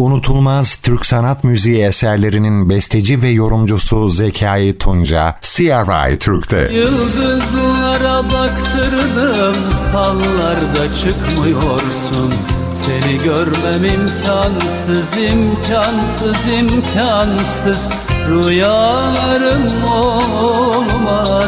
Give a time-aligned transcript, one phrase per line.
[0.00, 6.70] unutulmaz Türk sanat müziği eserlerinin besteci ve yorumcusu Zekai Tunca, CRI Türk'te.
[6.74, 9.56] Yıldızlara baktırdım,
[9.92, 12.34] hallarda çıkmıyorsun.
[12.86, 17.88] Seni görmem imkansız, imkansız, imkansız
[18.28, 21.40] Rüyalarım olmasa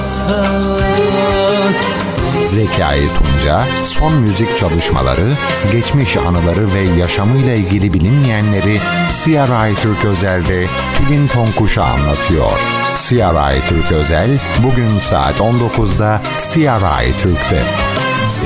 [2.47, 5.33] Zekai Tunca, son müzik çalışmaları,
[5.73, 8.81] geçmiş anıları ve yaşamıyla ilgili bilinmeyenleri
[9.11, 12.61] CRI Türk Özel'de Tülin Tonkuş'a anlatıyor.
[12.97, 17.65] CRI Türk Özel, bugün saat 19'da CRI Türk'te.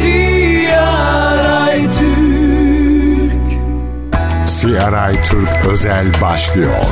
[0.01, 2.27] CRI Türk
[4.61, 6.85] CRI Türk Özel başlıyor.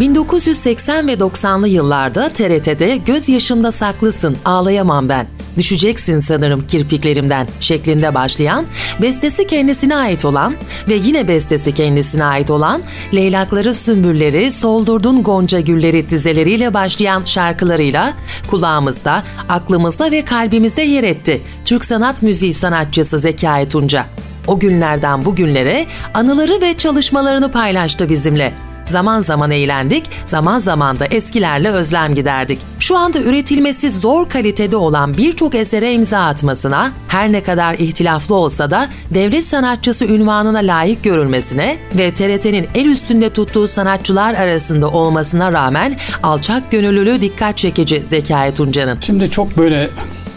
[0.00, 5.26] 1980 ve 90'lı yıllarda TRT'de Göz yaşında saklısın ağlayamam ben.
[5.56, 8.64] Düşeceksin sanırım kirpiklerimden şeklinde başlayan,
[9.02, 10.56] bestesi kendisine ait olan
[10.88, 12.82] ve yine bestesi kendisine ait olan
[13.14, 18.12] Leylakları Sümbülleri, Soldurdun Gonca Gülleri dizeleriyle başlayan şarkılarıyla
[18.50, 24.06] kulağımızda, aklımızda ve kalbimizde yer etti Türk sanat müziği sanatçısı Zekai Tunca.
[24.46, 28.65] O günlerden bugünlere anıları ve çalışmalarını paylaştı bizimle.
[28.88, 32.58] Zaman zaman eğlendik, zaman zaman da eskilerle özlem giderdik.
[32.80, 38.70] Şu anda üretilmesi zor kalitede olan birçok esere imza atmasına, her ne kadar ihtilaflı olsa
[38.70, 45.96] da devlet sanatçısı ünvanına layık görülmesine ve TRT'nin el üstünde tuttuğu sanatçılar arasında olmasına rağmen
[46.22, 48.98] alçak gönüllülüğü dikkat çekici Zekai Tunca'nın.
[49.00, 49.88] Şimdi çok böyle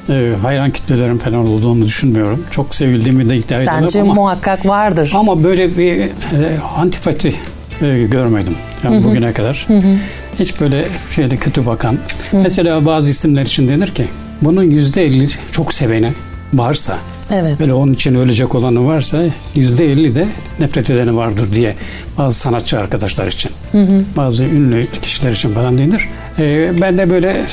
[0.09, 2.45] e, hayran kitlelerim falan olduğunu düşünmüyorum.
[2.51, 5.11] Çok sevildiğimi de iddia Bence ama, muhakkak vardır.
[5.15, 6.09] Ama böyle bir e,
[6.77, 7.35] antipati
[7.81, 8.55] e, görmedim.
[8.83, 9.03] Yani hı hı.
[9.03, 9.65] bugüne kadar.
[9.67, 9.95] Hı hı.
[10.39, 11.97] Hiç böyle şeyde kötü bakan.
[12.31, 12.37] Hı.
[12.37, 14.07] Mesela bazı isimler için denir ki
[14.41, 16.13] bunun yüzde elli çok seveni
[16.53, 16.97] varsa
[17.33, 17.59] Evet.
[17.59, 19.23] Böyle onun için ölecek olanı varsa
[19.55, 20.27] yüzde elli de
[20.59, 21.75] nefret edeni vardır diye
[22.17, 24.03] bazı sanatçı arkadaşlar için, hı hı.
[24.17, 26.07] bazı ünlü kişiler için falan denir.
[26.39, 27.45] Ee, ben de böyle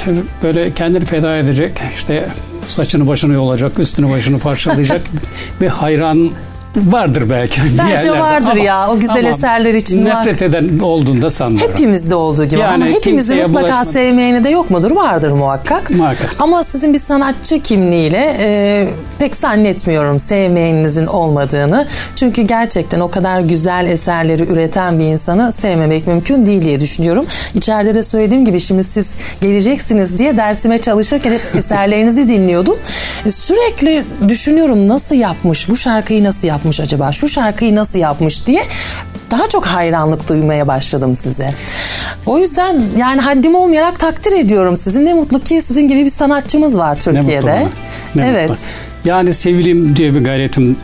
[0.42, 2.28] böyle kendini feda edecek, işte
[2.69, 5.00] saçını başını yolacak, üstünü başını parçalayacak
[5.60, 6.31] bir hayran
[6.76, 7.60] vardır belki.
[7.78, 10.04] Bence vardır ama, ya o güzel eserler için.
[10.04, 10.47] Nefret var.
[10.47, 11.72] eden olduğunda sanmıyorum.
[11.72, 13.92] Hepimizde olduğu gibi yani ama hepimizin mutlaka bulaşmadı.
[13.92, 14.91] sevmeyeni de yok mudur?
[14.91, 15.91] Vardır muhakkak.
[15.91, 16.37] Muhakkak.
[16.38, 18.88] Ama sizin bir sanatçı kimliğiyle e,
[19.19, 21.87] pek zannetmiyorum sevmeyeninizin olmadığını.
[22.16, 27.26] Çünkü gerçekten o kadar güzel eserleri üreten bir insanı sevmemek mümkün değil diye düşünüyorum.
[27.54, 29.08] İçeride de söylediğim gibi şimdi siz
[29.41, 32.78] geleceksiniz diye dersime çalışırken hep eserlerinizi dinliyordum.
[33.26, 37.12] E, sürekli düşünüyorum nasıl yapmış, bu şarkıyı nasıl yapmış yapmış acaba?
[37.12, 38.62] Şu şarkıyı nasıl yapmış diye
[39.31, 41.50] daha çok hayranlık duymaya başladım size.
[42.27, 45.05] O yüzden yani haddim olmayarak takdir ediyorum sizi.
[45.05, 47.47] Ne mutlu ki sizin gibi bir sanatçımız var Türkiye'de.
[47.47, 48.21] Ne mutlu.
[48.21, 48.49] Ne evet.
[48.49, 48.62] Mutlu.
[49.05, 50.76] Yani sevilim diye bir gayretim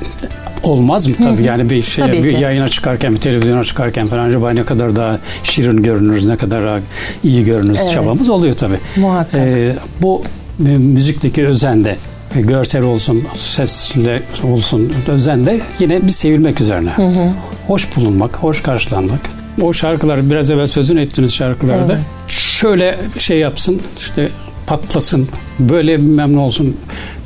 [0.62, 2.42] olmaz mı tabii yani bir şey tabii bir ki.
[2.42, 6.80] yayına çıkarken bir televizyona çıkarken falan acaba ne kadar daha şirin görünürüz ne kadar
[7.24, 7.92] iyi görünürüz evet.
[7.92, 8.78] çabamız oluyor tabii.
[8.96, 9.40] Muhakkak.
[9.40, 10.22] Ee, bu
[10.58, 11.96] müzikteki özende
[12.34, 16.90] görsel olsun, sesle olsun özen de yine bir sevilmek üzerine.
[16.90, 17.32] Hı hı.
[17.66, 19.20] Hoş bulunmak, hoş karşılanmak.
[19.62, 22.04] O şarkılar biraz evvel sözünü ettiğiniz şarkılarda evet.
[22.28, 24.28] şöyle şey yapsın, işte
[24.66, 25.28] patlasın,
[25.58, 26.76] böyle memnun olsun,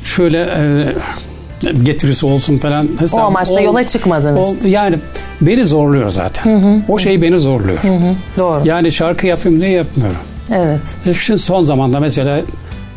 [0.03, 2.87] şöyle e, getirisi olsun falan.
[2.99, 4.65] Hesap, o amaçla o, yola çıkmadınız.
[4.65, 4.95] O, yani
[5.41, 6.43] beni zorluyor zaten.
[6.43, 6.81] Hı hı.
[6.87, 7.83] O şey beni zorluyor.
[7.83, 8.15] Hı hı.
[8.37, 8.67] Doğru.
[8.67, 10.17] Yani şarkı yapayım diye yapmıyorum.
[10.55, 10.97] Evet.
[11.19, 12.39] Şimdi son zamanda mesela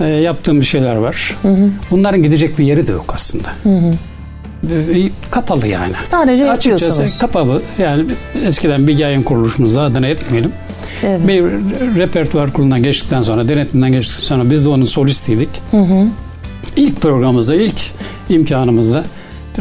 [0.00, 1.36] e, yaptığım bir şeyler var.
[1.42, 1.70] Hı hı.
[1.90, 3.48] Bunların gidecek bir yeri de yok aslında.
[3.62, 3.94] Hı hı.
[4.74, 5.92] E, kapalı yani.
[6.04, 7.18] Sadece Açıkçası yapıyorsunuz.
[7.18, 7.62] kapalı.
[7.78, 8.04] Yani
[8.46, 10.52] eskiden bir yayın kuruluşumuzda adını etmeyelim.
[11.02, 11.28] Evet.
[11.28, 11.42] Bir
[11.98, 15.48] repertuar kurulundan geçtikten sonra, denetimden geçtikten sonra biz de onun solistiydik.
[15.70, 16.06] Hı hı.
[16.76, 17.80] İlk programımızda, ilk
[18.28, 19.04] imkanımızda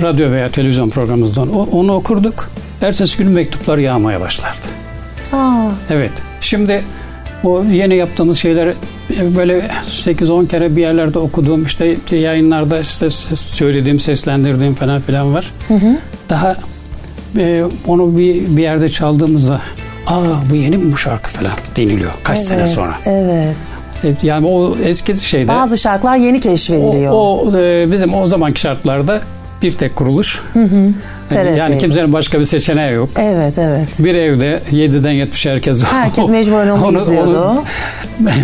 [0.02, 2.50] radyo veya televizyon programımızda onu, onu okurduk.
[2.82, 4.58] Ertesi gün mektuplar yağmaya başlardı.
[5.34, 5.70] Aa.
[5.90, 6.12] Evet.
[6.42, 6.84] Şimdi
[7.44, 8.74] o yeni yaptığımız şeyler
[9.36, 15.52] böyle 8-10 kere bir yerlerde okuduğum işte yayınlarda işte söylediğim, seslendirdiğim falan filan var.
[15.68, 15.98] Hı hı.
[16.30, 16.56] Daha
[17.38, 19.62] e, onu bir, bir yerde çaldığımızda
[20.08, 22.96] aa bu yeni mi bu şarkı falan deniliyor kaç evet, sene sonra.
[23.06, 23.58] Evet.
[24.24, 25.48] Yani o eski şeyde.
[25.48, 27.14] Bazı şarkılar yeni keşfediliyor.
[27.14, 29.22] O, o e, bizim o zamanki şartlarda
[29.62, 30.42] bir tek kuruluş.
[30.54, 30.94] Hı hı.
[31.30, 31.58] TRT.
[31.58, 33.10] Yani kimsenin başka bir seçeneği yok.
[33.18, 33.88] Evet evet.
[34.00, 37.42] Bir evde 7'den 70'e herkes Herkes mecburen onu, onu izliyordu.
[37.42, 37.64] Onu,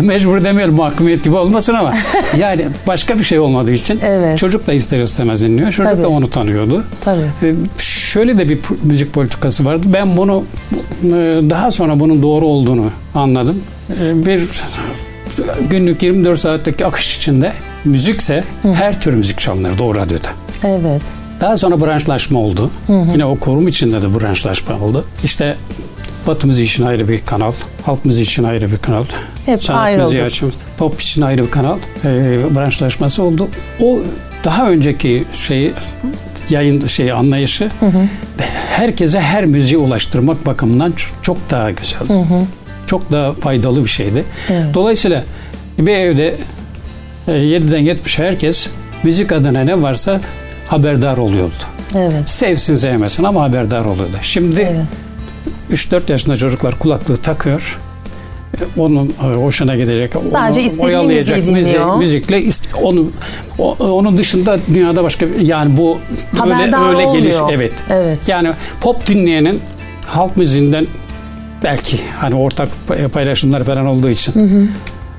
[0.02, 1.94] mecbur demeyelim mahkumiyet gibi olmasın ama
[2.38, 4.38] yani başka bir şey olmadığı için evet.
[4.38, 5.72] çocuk da ister istemez dinliyor.
[5.72, 6.02] Çocuk Tabii.
[6.02, 6.84] da onu tanıyordu.
[7.00, 7.24] Tabii.
[7.42, 9.86] Ee, şöyle de bir müzik politikası vardı.
[9.92, 10.44] Ben bunu
[11.04, 11.08] e,
[11.50, 13.62] daha sonra bunun doğru olduğunu anladım.
[13.90, 14.42] Ee, bir
[15.70, 17.52] günlük 24 saatteki akış içinde
[17.84, 18.72] müzikse Hı.
[18.72, 20.28] her tür müzik çalınır doğru radyoda.
[20.64, 21.25] Evet.
[21.40, 22.70] Daha sonra branşlaşma oldu.
[22.88, 25.04] Yine o kurum içinde de branşlaşma oldu.
[25.24, 25.56] İşte
[26.26, 27.52] Batı müziği için ayrı bir kanal,
[27.82, 29.02] halk müziği için ayrı bir kanal,
[29.46, 30.04] Hep sanat ayrıldı.
[30.10, 32.10] müziği için, pop için ayrı bir kanal e,
[32.54, 33.48] branşlaşması oldu.
[33.80, 33.98] O
[34.44, 35.72] daha önceki şeyi
[36.50, 37.70] yayın şey anlayışı
[38.70, 40.92] herkese her müziği ulaştırmak bakımından
[41.22, 42.12] çok daha güzeldi.
[42.86, 44.24] Çok daha faydalı bir şeydi.
[44.50, 44.74] Evet.
[44.74, 45.24] Dolayısıyla
[45.78, 46.34] bir evde
[47.28, 48.68] e, 7'den 70'e herkes
[49.02, 50.20] müzik adına ne varsa
[50.68, 51.54] haberdar oluyordu.
[51.96, 52.28] Evet.
[52.30, 54.16] Sevsin sevmesin ama haberdar oluyordu.
[54.22, 54.86] Şimdi Evet.
[55.90, 57.78] 3-4 yaşında çocuklar kulaklığı takıyor.
[58.60, 60.12] E, Onun e, hoşuna gidecek.
[60.30, 62.44] Sadece onu istediği oyalayacak müzik- müzikle
[62.82, 63.10] onu
[63.80, 65.98] onun dışında dünyada başka yani bu
[66.38, 67.72] Haberdar öyle öyle geliş evet.
[67.90, 68.28] Evet.
[68.28, 69.60] Yani pop dinleyenin
[70.06, 70.86] halk müziğinden
[71.64, 74.32] belki hani ortak pay- paylaşımlar falan olduğu için.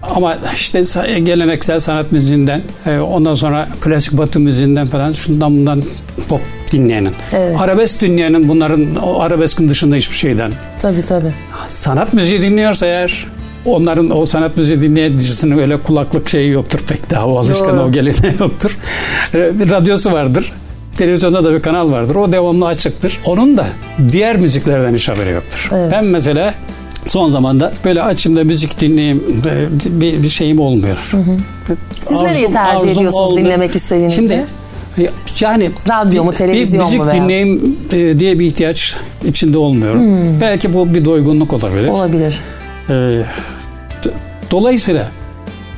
[0.04, 0.82] Ama işte
[1.20, 5.84] geleneksel sanat müziğinden, e, ondan sonra klasik batı müziğinden falan şundan bundan
[6.30, 6.42] pop
[6.72, 7.12] dinleyenin.
[7.34, 7.56] Evet.
[7.60, 10.52] Arabesk dinleyenin bunların o arabeskin dışında hiçbir şeyden.
[10.80, 11.34] Tabii tabii.
[11.68, 13.26] Sanat müziği dinliyorsa eğer
[13.66, 17.82] onların o sanat müziği dinleyicisinin öyle kulaklık şeyi yoktur pek daha o alışkanı Doğru.
[17.82, 18.78] o geleneği yoktur.
[19.36, 20.52] E, Bir radyosu vardır.
[20.98, 22.16] Televizyonda da bir kanal vardır.
[22.16, 23.20] O devamlı açıktır.
[23.26, 23.66] Onun da
[24.10, 25.70] diğer müziklerden hiç haberi yoktur.
[25.74, 25.92] Evet.
[25.92, 26.54] Ben mesela
[27.08, 29.24] son zamanda böyle açımda müzik dinleyeyim
[29.86, 30.98] bir, bir şeyim olmuyor.
[31.92, 33.38] Siz nereyi Arzum- tercih arzum ediyorsunuz oldu.
[33.40, 34.16] dinlemek istediğinizde?
[34.16, 34.46] Şimdi
[35.00, 35.10] e,
[35.40, 37.24] yani Radyo mu, bir- televizyon bir müzik mu veya?
[37.24, 38.96] dinleyeyim e, diye bir ihtiyaç
[39.26, 40.00] içinde olmuyorum.
[40.02, 40.42] Hmm.
[40.42, 41.88] Belki bu bir doygunluk olabilir.
[41.88, 42.40] Olabilir.
[42.90, 43.22] Ee,
[44.52, 45.12] dolayısıyla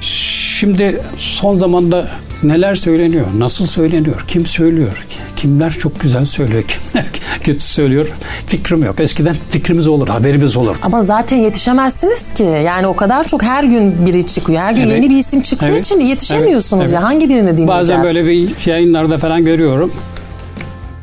[0.02, 2.08] şimdi son zamanda
[2.44, 5.06] neler söyleniyor, nasıl söyleniyor, kim söylüyor,
[5.36, 7.06] kimler çok güzel söylüyor, kimler
[7.44, 8.08] kötü söylüyor
[8.48, 9.00] fikrim yok.
[9.00, 10.76] Eskiden fikrimiz olur, haberimiz olur.
[10.82, 12.44] Ama zaten yetişemezsiniz ki.
[12.66, 14.62] Yani o kadar çok her gün biri çıkıyor.
[14.62, 14.92] Her gün Evet.
[14.94, 15.80] yeni bir isim çıktığı Evet.
[15.86, 16.94] için yetişemiyorsunuz Evet.
[16.94, 17.04] ya.
[17.04, 17.68] Hangi birini dinleyeceğiz?
[17.68, 19.92] Bazen böyle bir yayınlarda falan görüyorum.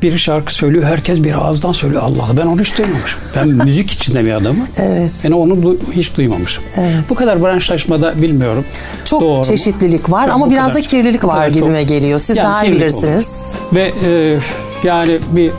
[0.01, 2.01] Bir şarkı söylüyor, herkes bir ağızdan söylüyor.
[2.03, 3.19] Allah Allah ben onu hiç duymamışım.
[3.35, 4.67] Ben müzik içinde bir adamım.
[4.77, 5.11] Evet.
[5.23, 6.63] Ben onu du- hiç duymamışım.
[6.77, 6.95] Evet.
[7.09, 8.65] Bu kadar branşlaşmada bilmiyorum.
[9.05, 9.45] Çok Doğru mu?
[9.45, 11.55] çeşitlilik var Yok, ama biraz kadar- da kirlilik var kadar çok.
[11.61, 12.19] gibime geliyor.
[12.19, 13.03] Siz Yani daha iyi kirlilik olur.
[13.03, 13.53] bilirsiniz.
[13.73, 14.37] Ve e,
[14.83, 15.51] yani bir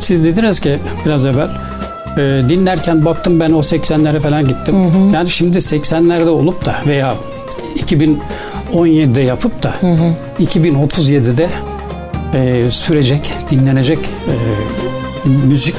[0.00, 1.48] siz dediniz ki biraz evvel
[2.18, 4.74] e, dinlerken baktım ben o 80'lere falan gittim.
[5.14, 7.14] Yani şimdi 80'lerde olup da veya
[7.76, 9.74] 2017'de yapıp da
[10.40, 11.48] 2037'de
[12.34, 14.34] e, sürecek, dinlenecek e,
[15.28, 15.74] müzik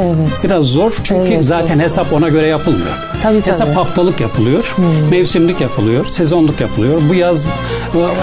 [0.00, 0.44] Evet.
[0.44, 1.00] biraz zor.
[1.04, 1.82] Çünkü Evet, zaten zor.
[1.84, 2.86] hesap ona göre yapılmıyor.
[3.22, 3.52] Tabii tabii.
[3.52, 4.76] Hesap haftalık yapılıyor,
[5.10, 7.00] mevsimlik yapılıyor, sezonluk yapılıyor.
[7.08, 7.44] Bu yaz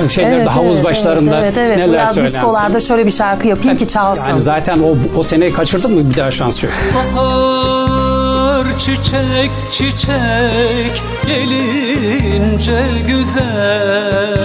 [0.09, 2.38] şeylerde havuz başlarında evet, evet, neler Biraz söylensin.
[2.38, 4.23] diskolarda şöyle bir şarkı yapayım ki çalsın.
[4.29, 6.73] Yani zaten o o seneyi kaçırdın mı bir daha şans yok.
[7.15, 14.35] Bahar çiçek çiçek gelince güzel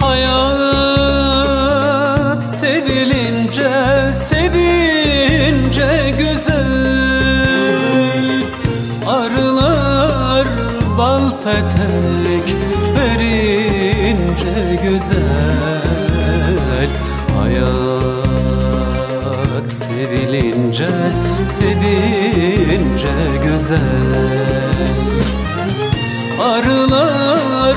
[0.00, 0.69] Hayat
[4.30, 7.80] sevince güzel.
[9.06, 10.48] Arılar
[10.98, 12.46] bal petek
[12.96, 15.80] verince güzel.
[17.38, 18.10] Hayat
[19.72, 20.90] sevilince
[21.48, 24.90] sevince güzel.
[26.42, 27.76] Arılar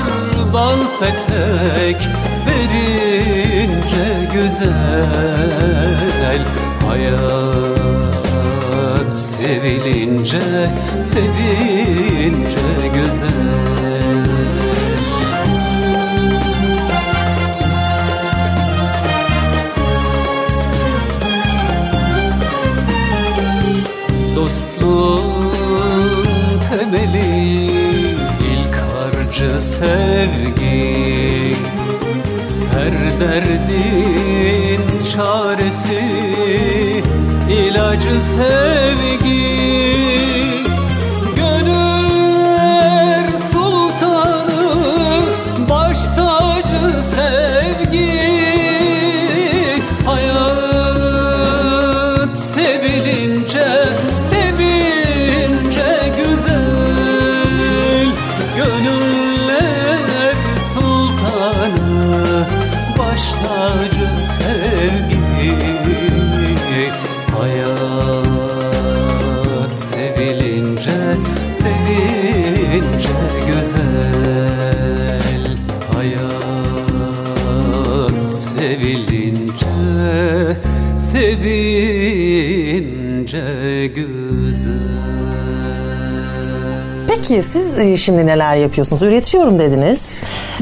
[0.52, 2.00] bal petek
[2.46, 3.43] verince
[4.34, 5.94] güzel
[6.86, 7.94] Hayat
[9.18, 10.40] sevilince
[11.02, 14.24] sevince güzel.
[24.36, 25.52] Dostluğun
[26.68, 27.70] temeli
[28.40, 31.03] ilk harcı sevgi
[32.84, 34.82] Her derdin
[35.14, 36.02] çaresi
[37.50, 39.23] ilacı sevgi
[87.08, 89.02] Peki siz e, şimdi neler yapıyorsunuz?
[89.02, 90.00] Üretiyorum dediniz.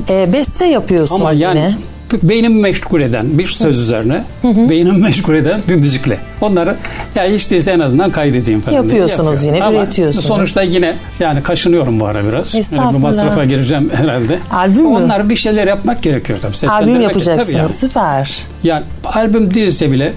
[0.09, 2.29] E, beste yapıyorsunuz Ama yani yine.
[2.29, 6.19] beynimi meşgul eden bir söz üzerine beynimi meşgul eden bir müzikle.
[6.41, 6.77] Onları
[7.15, 8.83] ya hiç değilse en azından kaydedeyim falan.
[8.91, 10.27] diye Yapıyorsunuz yine, Ama üretiyorsunuz.
[10.27, 12.55] Sonuçta yine yani kaşınıyorum bu ara biraz.
[12.55, 12.93] Yani Estağfurullah.
[12.95, 14.39] bu masrafa gireceğim herhalde.
[14.53, 14.89] Albüm mü?
[14.89, 16.53] Onlar bir şeyler yapmak gerekiyor tabii.
[16.69, 17.47] Albüm Seslendirmek- yapacaksınız.
[17.47, 17.73] Tabii yani.
[17.73, 18.37] Süper.
[18.63, 20.13] Yani albüm değilse bile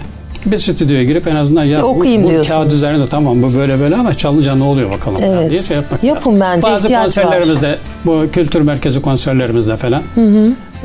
[0.46, 2.58] bir stüdyoya girip en azından ya Bir bu, okuyayım bu diyorsunuz.
[2.58, 5.52] kağıt üzerinde tamam bu böyle böyle ama çalınca ne oluyor bakalım Evet.
[5.52, 7.24] diye şey yapmak Yapın bence, Bazı ihtiyaç var.
[7.24, 10.04] konserlerimizde bu kültür merkezi konserlerimizde falan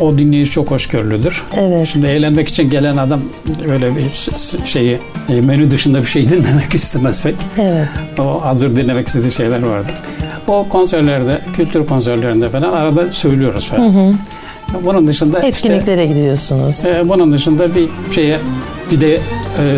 [0.00, 1.43] o dinleyici çok hoşgörülüdür.
[1.57, 1.88] Evet.
[1.88, 3.21] Şimdi eğlenmek için gelen adam
[3.73, 4.29] öyle bir
[4.67, 4.99] şeyi
[5.29, 7.35] e, menü dışında bir şey dinlemek istemez pek.
[7.59, 7.88] Evet.
[8.21, 9.95] O hazır dinlemek istediği şeyler vardır.
[10.49, 14.14] O konserlerde, kültür konserlerinde falan arada söylüyoruz falan.
[14.85, 16.85] Bunun dışında işte Etkinliklere gidiyorsunuz.
[16.87, 18.39] ee, bunun dışında bir şeye
[18.91, 19.21] bir de e,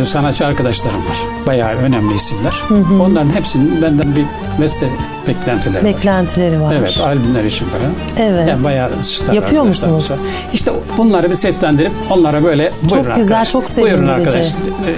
[0.06, 1.16] sanatçı arkadaşlarım var.
[1.46, 2.62] Bayağı önemli isimler.
[3.00, 4.24] Onların hepsinin benden bir
[4.62, 4.88] beste
[5.28, 5.84] beklentileri var.
[5.84, 6.74] Beklentileri var.
[6.74, 7.92] Evet, albümler için falan.
[8.28, 8.48] Evet.
[8.48, 10.10] Yani bayağı star Yapıyor musunuz?
[10.10, 10.18] var.
[10.52, 14.46] İşte bunları bir seslendirip onlara böyle buyurun güzel, arkadaş, çok Buyurun arkadaş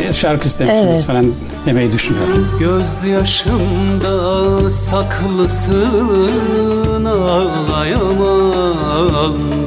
[0.09, 1.05] e, şarkı istemişsiniz Evet.
[1.05, 1.27] falan
[1.67, 2.49] demeyi düşünüyorum.
[2.61, 6.31] Gözyaşımda saklısın
[7.15, 8.53] ağlayamam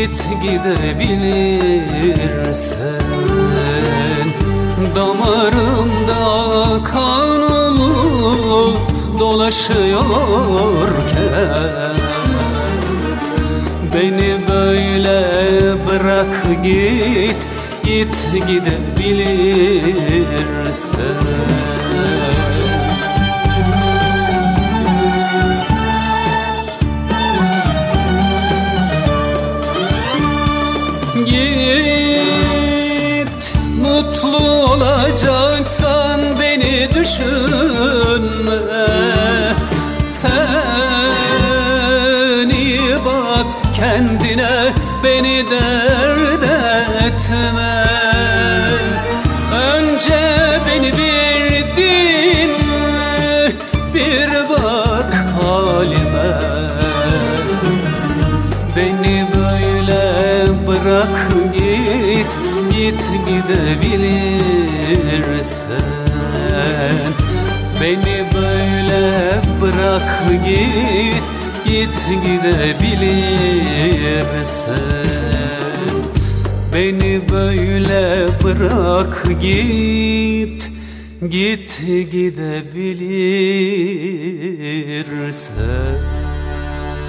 [0.00, 1.90] Git gidebilirsen.
[4.96, 6.24] Damarımda
[6.84, 8.80] kan olup
[9.18, 10.00] dolaşıyorken
[13.94, 15.18] Beni böyle
[15.86, 17.48] bırak git
[17.84, 18.16] Git
[18.48, 19.40] gidebilirsen
[34.22, 38.58] mutlu olacaksan beni düşünme.
[40.08, 40.89] Sen
[62.90, 64.30] Git gidebilirsen.
[67.80, 70.10] Beni böyle bırak
[70.46, 71.22] git
[71.66, 72.80] Git gidebilirsen.
[76.74, 80.70] Beni böyle bırak git
[81.30, 81.80] Git
[82.12, 82.90] gidebilirsen.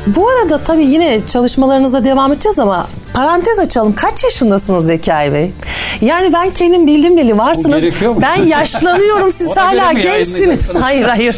[0.07, 3.93] Bu arada tabii yine çalışmalarınıza devam edeceğiz ama parantez açalım.
[3.95, 5.51] Kaç yaşındasınız Zekai Bey?
[6.01, 7.83] Yani ben kendim bildim bili varsınız.
[8.21, 10.69] Ben yaşlanıyorum siz hala gençsiniz.
[10.81, 11.37] Hayır hayır.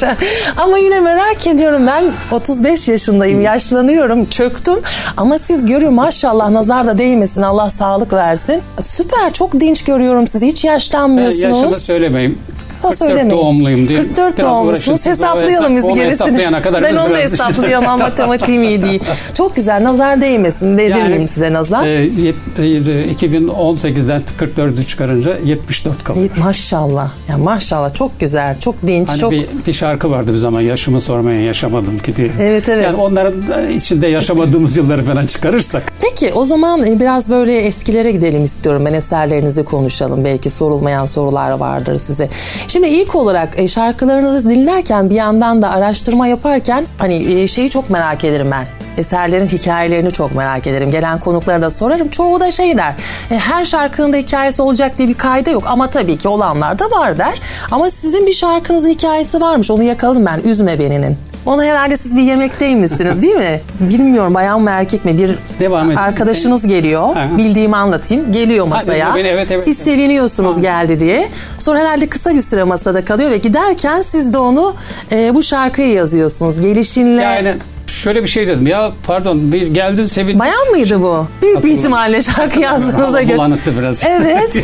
[0.57, 4.79] Ama yine merak ediyorum ben 35 yaşındayım yaşlanıyorum çöktüm.
[5.17, 8.61] Ama siz görüyorum maşallah nazar da değmesin Allah sağlık versin.
[8.81, 11.43] Süper çok dinç görüyorum sizi hiç Ben yaşlanmıyorsunuz.
[11.43, 12.39] yaşını söylemeyeyim.
[12.83, 13.29] Ha, 44 söylemeyin.
[13.29, 13.97] doğumluyum diye.
[13.99, 15.07] 44 Biraz doğumlusunuz.
[15.07, 16.05] O Hesaplayalım biz gerisini.
[16.11, 17.99] hesaplayana kadar ben onu da hesaplayamam.
[17.99, 19.03] Matematiğim iyi değil.
[19.33, 19.83] Çok güzel.
[19.83, 20.77] Nazar değmesin.
[20.77, 21.85] Değdirmeyeyim Yani, size nazar.
[21.85, 26.29] E, yet- e, 2018'den 44'ü çıkarınca 74 kalıyor.
[26.43, 27.11] Maşallah.
[27.29, 28.59] Ya maşallah çok güzel.
[28.59, 29.09] Çok dinç.
[29.09, 32.29] Hani çok bir, bir şarkı vardı bir zaman yaşımı sormaya yaşamadım ki diye.
[32.41, 32.85] Evet, evet.
[32.85, 35.93] Yani onların içinde yaşamadığımız yılları falan çıkarırsak.
[36.01, 38.83] Peki o zaman e, biraz böyle eskilere gidelim istiyorum.
[38.85, 40.25] Ben eserlerinizi konuşalım.
[40.25, 42.29] Belki sorulmayan sorular vardır size.
[42.73, 47.89] Şimdi ilk olarak e, şarkılarınızı dinlerken bir yandan da araştırma yaparken hani e, şeyi çok
[47.89, 48.65] merak ederim ben.
[48.97, 50.91] Eserlerin hikayelerini çok merak ederim.
[50.91, 52.09] Gelen konuklara da sorarım.
[52.09, 52.93] Çoğu da şey der.
[53.31, 55.63] e, Her şarkının da hikayesi olacak diye bir kayda yok.
[55.67, 57.39] Ama tabii ki olanlar da var der.
[57.71, 59.71] Ama sizin bir şarkınızın hikayesi varmış.
[59.71, 60.39] Onu yakaladım ben.
[60.39, 61.17] Üzme beninin.
[61.45, 63.62] Onu herhalde siz bir yemekteymişsiniz değil mi?
[63.79, 65.17] Bilmiyorum bayan mı erkek mi?
[65.17, 65.95] Bir Devam edin.
[65.95, 67.15] arkadaşınız geliyor.
[67.15, 67.27] Ha.
[67.38, 68.31] Bildiğimi anlatayım.
[68.31, 69.15] Geliyor masaya.
[69.15, 69.85] Beni, evet, evet, siz evet.
[69.85, 71.29] seviniyorsunuz geldi diye.
[71.59, 74.75] Sonra herhalde kısa bir süre masada kalıyor ve giderken siz de onu
[75.12, 76.62] e, bu şarkıyı yazıyorsunuz.
[76.62, 77.21] Gelişinle.
[77.21, 77.53] Yani
[77.93, 78.67] şöyle bir şey dedim.
[78.67, 80.39] Ya pardon bir geldin sevin.
[80.39, 81.27] Bayan mıydı bu?
[81.41, 83.38] Büyük bir ihtimalle şarkı yazdığınıza göre.
[83.38, 84.03] bulanıktı biraz.
[84.07, 84.63] Evet.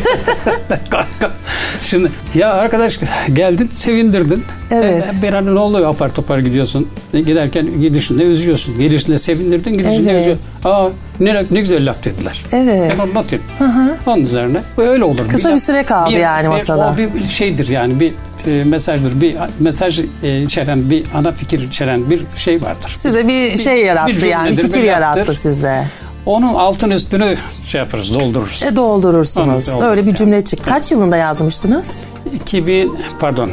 [1.82, 2.98] Şimdi ya arkadaş
[3.32, 4.44] geldin sevindirdin.
[4.70, 5.04] Evet.
[5.18, 6.88] E, bir an ne oluyor apar topar gidiyorsun.
[7.14, 8.78] E, Giderken gidişinde üzüyorsun.
[8.78, 10.20] Gelişinde sevindirdin, gidişinde Evet.
[10.20, 10.44] üzüyorsun.
[10.64, 10.88] Aa
[11.20, 12.44] ne, ne güzel laf dediler.
[12.52, 12.92] Evet.
[12.98, 13.66] Ben onu not ettim.
[14.06, 15.28] Onun üzerine öyle olur.
[15.28, 16.94] Kısa bir laf- süre kaldı yani masada.
[16.94, 18.14] O bir şeydir yani bir
[18.46, 19.20] e, mesajdır.
[19.20, 22.90] Bir mesaj e, içeren, bir ana fikir içeren bir şey vardır.
[22.94, 25.84] Size bir şey yarattı bir yani, fikir bir yarattı sizde.
[26.26, 27.36] Onun altın üstünü
[27.66, 28.62] şey yaparız, doldururuz.
[28.62, 29.66] E doldurursunuz.
[29.66, 30.16] Doldururuz Öyle bir yani.
[30.16, 30.70] cümle çıktı.
[30.70, 31.96] Kaç yılında yazmıştınız?
[32.34, 33.50] 2000 pardon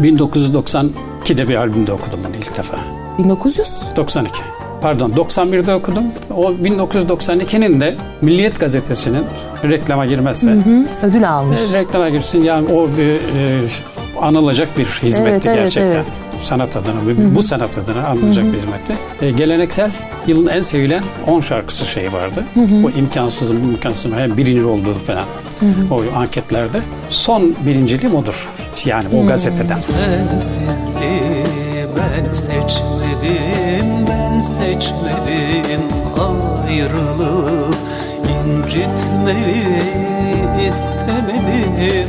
[0.00, 2.76] 1992'de bir albümde okudum bunu ilk defa.
[3.18, 3.68] 1900?
[4.82, 5.10] 92.
[5.10, 6.04] Pardon 91'de okudum.
[6.36, 9.24] O 1992'nin de Milliyet Gazetesi'nin
[9.64, 10.56] reklama girmezse
[11.02, 11.60] Ödül almış.
[11.74, 13.60] e, reklama girsin yani o bir e,
[14.20, 15.90] anılacak bir hizmetti Evet, evet, gerçekten.
[15.90, 16.06] evet.
[16.42, 18.94] Sanat adına, bu, bu sanat adına anılacak bir hizmetti.
[19.22, 19.90] E, geleneksel
[20.26, 22.44] yılın en sevilen 10 şarkısı şeyi vardı.
[22.56, 25.24] Bu imkansızın, bu imkansızın hem birinci olduğu falan
[25.90, 26.78] o anketlerde.
[27.08, 28.48] Son birinciliğim odur.
[28.84, 29.74] Yani o gazeteden.
[29.74, 31.20] Sensizliği
[31.98, 34.01] ben seçmedim,
[34.32, 35.82] ben seçmedim
[36.18, 37.70] ayrılığı
[38.28, 39.82] incitmeyi
[40.68, 42.08] istemedim.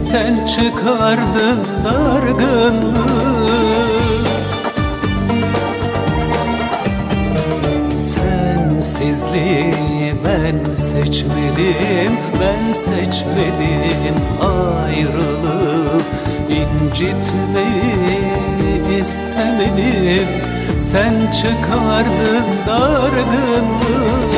[0.00, 3.52] Sen çıkardın dargınlığı.
[7.96, 9.74] Sensizliği
[10.24, 16.00] ben seçmedim, ben seçmedim ayrılığı
[16.48, 18.20] incitmeyi
[19.00, 24.32] istemedim Sen çıkardın dargınlığı.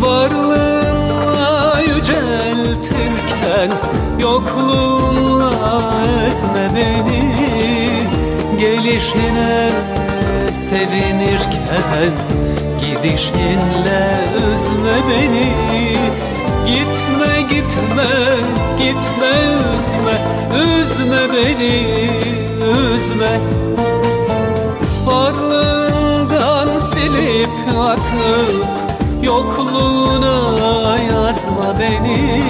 [0.00, 3.70] Varlığınla yüceltirken
[4.20, 5.50] Yokluğunla
[6.26, 7.32] ezme beni.
[8.58, 9.70] Gelişine
[10.52, 12.12] sevinirken
[12.80, 15.52] Gidişinle üzme beni.
[16.66, 18.12] Gitme gitme
[18.78, 19.32] gitme
[19.76, 20.15] üzme
[20.54, 21.84] Üzme beni
[22.94, 23.40] üzme.
[25.06, 28.66] Varlığından silip atıp
[29.22, 32.42] Yokluğuna yazma beni.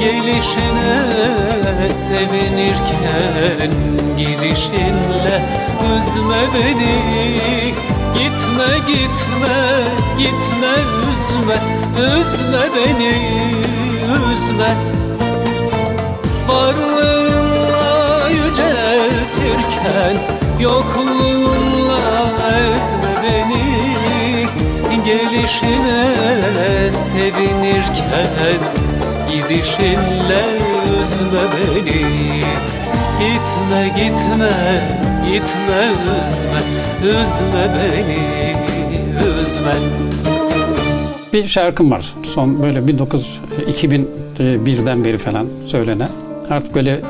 [0.00, 3.72] Gelişine sevinirken
[4.16, 5.42] Gidişinle
[5.96, 6.96] üzme beni.
[8.14, 9.58] Gitme gitme
[10.18, 10.74] gitme
[11.12, 11.56] üzme.
[12.20, 13.14] Üzme beni
[14.32, 14.91] üzme
[16.48, 20.16] Varlığınla yüceltirken
[20.60, 21.98] Yokluğunla
[22.76, 23.72] ezme beni
[25.04, 28.60] Gelişine sevinirken
[29.32, 30.44] Gidişinle
[31.02, 32.42] üzme beni
[33.18, 34.52] Gitme gitme
[35.26, 35.82] gitme
[36.24, 36.62] üzme
[37.04, 38.56] Üzme beni
[39.40, 39.74] üzme
[41.32, 42.14] Bir şarkım var.
[42.34, 46.08] Son böyle 19 2001'den beri falan söylenen.
[46.50, 47.00] Artık böyle e,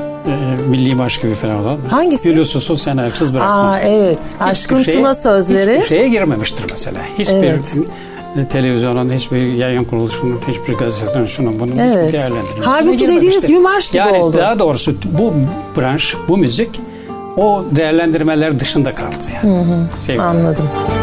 [0.69, 1.77] milli marş gibi falan olan.
[1.89, 2.29] Hangisi?
[2.29, 3.51] Gülü susuz sen ayıpsız bırakma.
[3.51, 4.19] Aa evet.
[4.33, 5.75] Hiçbir Aşkın şeye- Tuna sözleri.
[5.75, 6.97] Hiçbir şeye girmemiştir mesela.
[7.19, 7.77] Hiçbir Evet.
[8.37, 12.13] e, televizyonun, hiçbir yayın kuruluşunun, hiçbir gazetenin şunun bunun hiçbir Evet.
[12.13, 14.37] değerlendirmesine Halbuki dediğiniz gibi marş gibi yani oldu.
[14.37, 15.33] daha doğrusu bu
[15.77, 16.81] branş, bu müzik
[17.37, 19.65] o değerlendirmeler dışında kaldı yani.
[20.05, 20.69] Sevgili Anladım.
[20.87, 21.02] Seninle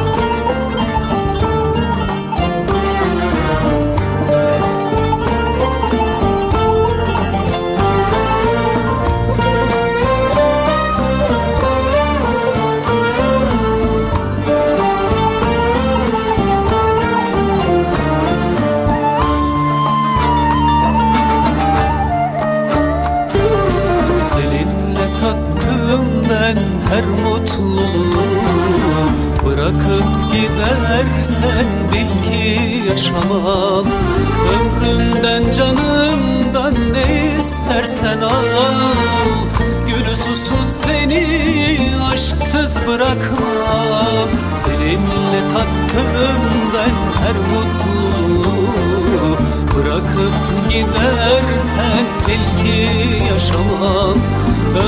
[42.61, 44.29] aşksız bırakmam.
[44.55, 46.43] Seninle tattım
[46.75, 49.37] ben her mutluluğu
[49.77, 50.35] Bırakıp
[50.71, 52.91] gidersen bil ki
[53.33, 54.17] yaşamam.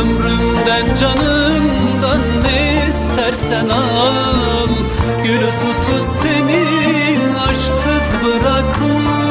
[0.00, 4.68] Ömrümden canımdan ne istersen al.
[5.24, 6.64] Gülü susuz seni
[7.48, 9.21] aşksız bırakmam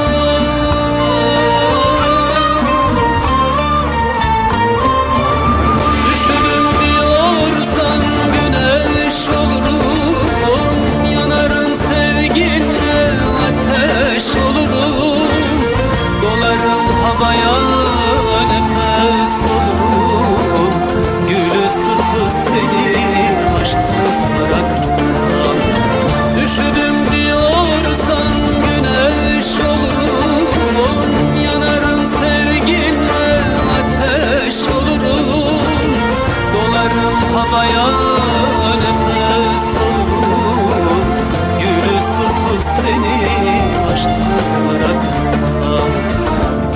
[42.91, 43.61] seni
[43.93, 45.89] aşksız bırakmam.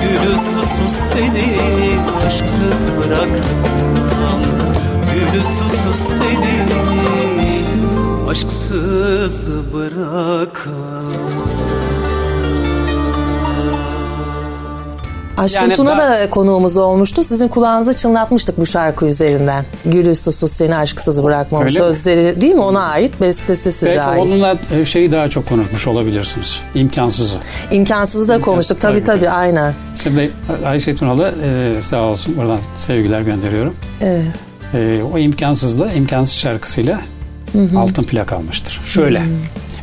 [0.00, 1.58] Gülü susuz seni
[2.26, 4.40] aşksız bırakmam.
[5.12, 6.56] Gülü susuz seni
[8.30, 11.55] aşksız bırakmam
[15.36, 17.24] Aşkın Yani Tuna da konuğumuz olmuştu.
[17.24, 19.64] Sizin kulağınıza çınlatmıştık bu şarkı üzerinden.
[19.84, 21.62] Gül susuz seni aşksız bırakmam.
[21.62, 21.84] Öyle mi?
[21.84, 23.20] Sözleri değil mi ona ait?
[23.20, 24.22] Bestesi size Belki ait.
[24.22, 26.60] onunla şeyi daha çok konuşmuş olabilirsiniz.
[26.74, 27.36] İmkansızı.
[27.70, 28.80] İmkansızı da konuştuk.
[28.80, 29.74] Tabii tabii, tabii aynen.
[30.02, 30.30] Şimdi
[30.64, 33.76] Ayşe Tunalı e, sağ olsun buradan sevgiler gönderiyorum.
[34.00, 34.24] Evet.
[34.74, 37.00] E, o imkansızla imkansız şarkısıyla
[37.76, 38.80] altın plak almıştır.
[38.84, 39.22] Şöyle.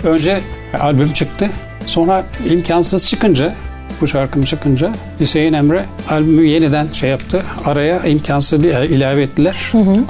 [0.04, 0.42] Önce
[0.80, 1.50] albüm çıktı.
[1.86, 3.56] Sonra imkansız çıkınca
[4.04, 7.44] bu şarkım çıkınca Hüseyin Emre albümü yeniden şey yaptı.
[7.66, 9.58] Araya imkansız ilave ettiler.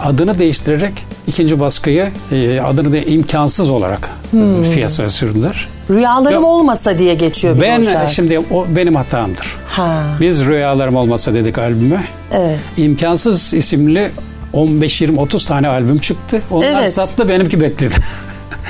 [0.04, 0.94] Adını değiştirerek
[1.28, 5.68] ikinci baskıyı e, adını da imkansız olarak e, piyasaya sürdüler.
[5.90, 6.46] Rüyalarım Yok.
[6.46, 8.14] olmasa diye geçiyor bir Ben o şarkı.
[8.14, 9.48] şimdi o benim hatamdır.
[9.68, 12.04] Ha, Biz rüyalarım olmasa dedik albüme.
[12.32, 12.60] evet.
[12.78, 14.12] İmkansız isimli
[14.54, 16.42] 15-20-30 tane albüm çıktı.
[16.52, 16.94] Onlar Evet.
[16.94, 17.96] sattı benimki bekledi.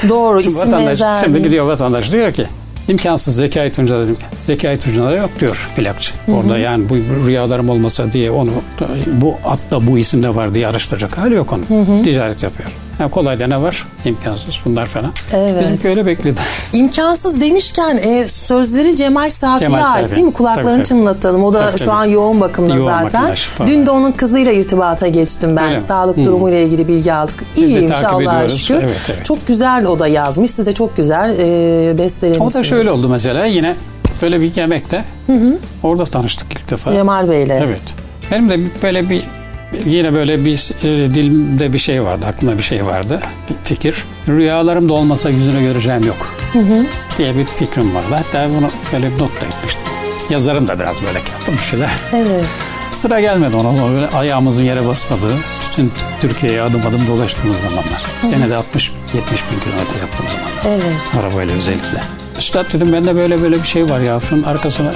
[0.10, 2.46] Doğru Şimdi isim vatandaş şimdi gidiyor vatandaş diyor ki
[2.89, 4.17] imkansız Zekai Tunca dedim.
[4.48, 6.13] Zekai Tunca'da yok diyor plakçı.
[6.32, 6.96] Orada yani bu
[7.28, 8.52] rüyalarım olmasa diye onu
[9.08, 12.04] bu atta bu isimde var diye araştıracak hali yok onun.
[12.04, 12.69] Ticaret yapıyor.
[13.00, 13.88] Yani kolayda ne var?
[14.06, 15.12] İmkansız bunlar falan.
[15.34, 15.64] Evet.
[15.64, 16.40] Bizimki öyle bekledi.
[16.74, 20.16] İmkansız demişken e, sözleri Cemal Safi'ye Cemal ait Safi.
[20.16, 20.34] değil mi?
[20.34, 20.88] Kulaklarını Tabii, tabii.
[20.88, 21.44] çınlatalım.
[21.44, 21.96] O da Tabii, şu tabii.
[21.96, 23.36] an yoğun bakımda Yoğun zaten.
[23.66, 25.70] Dün de onun kızıyla irtibata geçtim ben.
[25.70, 25.82] Öyle?
[25.82, 26.26] Sağlık Hı.
[26.26, 27.36] durumuyla ilgili bilgi aldık.
[27.56, 28.76] İyiymiş Allah'a şükür.
[28.76, 29.26] Evet, evet.
[29.26, 30.52] Çok güzel o da yazmış.
[30.52, 32.56] Size çok güzel e, bestelemişsiniz.
[32.56, 33.76] O da şöyle oldu mesela yine
[34.22, 35.06] böyle bir yemekte
[35.84, 36.92] orada tanıştık ilk defa.
[36.92, 37.50] Cemal Bey'le.
[37.50, 37.82] Evet.
[38.32, 39.24] Benim de böyle bir
[39.86, 44.04] yine böyle bir e, dilimde bir şey vardı, aklımda bir şey vardı, bir fikir.
[44.28, 46.36] Rüyalarım da olmasa yüzünü göreceğim yok
[47.18, 48.08] diye bir fikrim vardı.
[48.16, 49.84] Hatta bunu böyle bir not da etmiştim.
[50.30, 51.92] Yazarım da biraz böyle yaptım bir şeyler.
[52.14, 52.46] Evet.
[52.92, 55.36] Sıra gelmedi ona böyle ayağımızın yere basmadığı,
[55.70, 58.04] bütün Türkiye'ye adım adım dolaştığımız zamanlar.
[58.22, 58.62] Senede 60-70
[59.52, 60.64] bin kilometre yaptığım zamanlar.
[60.66, 61.16] Evet.
[61.20, 62.23] Arabayla özellikle.
[62.38, 64.91] Üstad dedim bende böyle böyle bir şey var ya şunun arkasına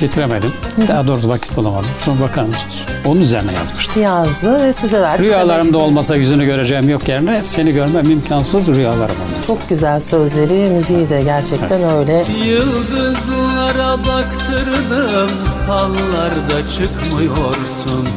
[0.00, 0.52] getiremedim.
[0.88, 1.88] Daha doğrusu vakit bulamadım.
[2.04, 2.82] Sonra bakar mısınız?
[3.04, 4.02] Onun üzerine yazmıştım.
[4.02, 5.22] Yazdı ve size verdi.
[5.22, 9.46] Rüyalarımda olmasa yüzünü göreceğim yok yerine seni görmem imkansız rüyalarım olmasa.
[9.46, 12.24] Çok güzel sözleri, müziği de gerçekten öyle.
[12.44, 15.30] Yıldızlara baktırdım
[15.66, 18.08] Hallarda çıkmıyorsun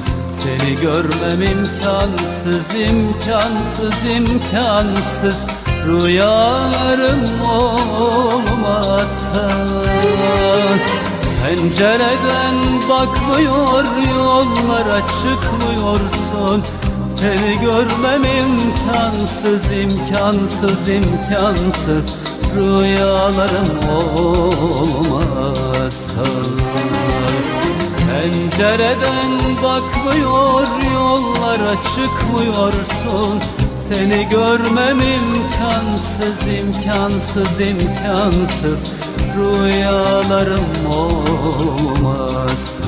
[0.44, 5.44] Seni görmem imkansız imkansız imkansız
[5.88, 9.50] Rüyalarım olmasa
[11.44, 12.56] Pencereden
[12.90, 13.84] bakmıyor
[14.18, 16.64] yollara çıkmıyorsun.
[17.20, 22.06] Seni görmem imkansız imkansız imkansız.
[22.56, 25.30] Rüyalarım olmasa
[28.10, 29.32] Pencereden
[29.64, 33.40] bakmıyor yollara çıkmıyorsun
[33.90, 38.88] Seni görmem imkansız imkansız imkansız.
[39.38, 42.84] Rüyalarım olmasa.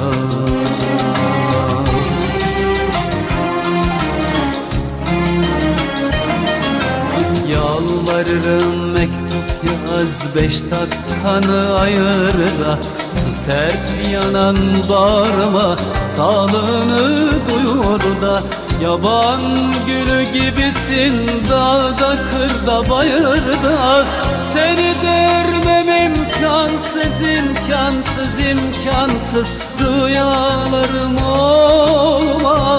[7.47, 12.79] Yalvarırım mektup yaz beş dakikanı ayır da
[13.13, 14.57] Su serp yanan
[14.89, 15.77] bağrıma
[16.15, 18.43] sağlığını duyur da
[18.83, 19.41] Yaban
[19.87, 21.13] gülü gibisin
[21.49, 24.05] dağda kırda bayırda.
[24.53, 29.47] Seni dermem imkansız imkansız imkansız.
[29.79, 32.69] Rüyalarım olmasa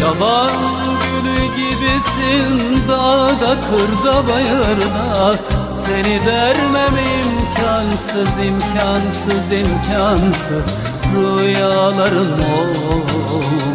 [0.00, 0.52] Yaban
[1.02, 5.36] gülü gibisin dağda kırda bayırda.
[5.86, 10.66] Seni dermem imkansız imkansız imkansız.
[11.16, 13.73] Rüyalarım olmasa Oh.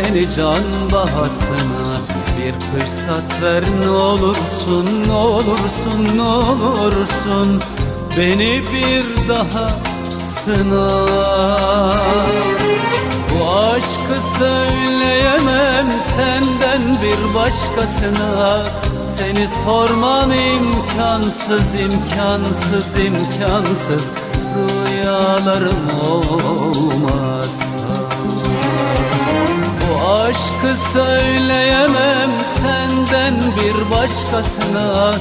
[0.00, 2.00] Seni can bahasına.
[2.38, 7.62] Bir fırsat ver ne olursun ne olursun ne olursun.
[8.18, 9.70] Beni bir daha
[10.18, 10.90] sına.
[13.30, 15.86] Bu aşkı söyleyemem
[16.16, 18.62] senden bir başkasına.
[19.18, 24.12] Seni sormam imkansız imkansız imkansız.
[24.86, 27.89] Rüyalarım olmazsa Bu
[30.30, 32.30] aşkı söyleyemem
[32.62, 35.14] senden bir başkasına.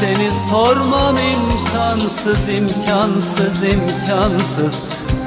[0.00, 4.82] Seni sormam imkansız imkansız imkansız.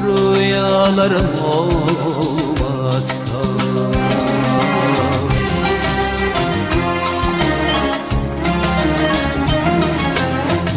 [0.05, 3.25] Rüyalarım olmazsa.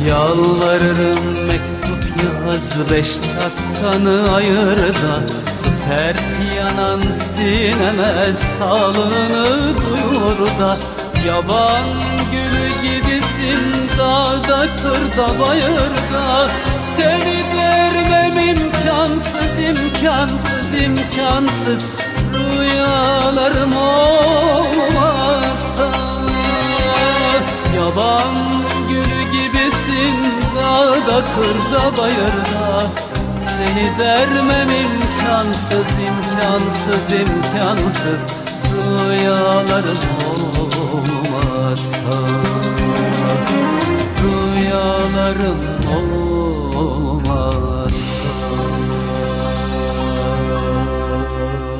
[0.08, 2.02] Yalvarırım mektup
[2.46, 6.18] yaz beş dakikanı ayır da Su serp
[6.56, 8.12] yanan sineme
[8.58, 10.78] sağlığını duyur da
[11.26, 11.84] Yaban
[12.32, 16.50] gülü gibisin dağda kırda bayırda.
[16.96, 21.82] Seni vermem imkansız imkansız imkansız
[22.34, 25.18] Rüyalarım olmazsa.
[27.76, 28.34] Yaban
[28.88, 30.16] gülü gibisin
[30.56, 33.07] dağda kırda bayırda
[33.58, 38.26] Seni dermem imkansız imkansız imkansız
[39.08, 39.98] Rüyalarım
[40.30, 41.98] olmazsa
[44.22, 45.58] Rüyalarım
[46.76, 47.98] olmazsa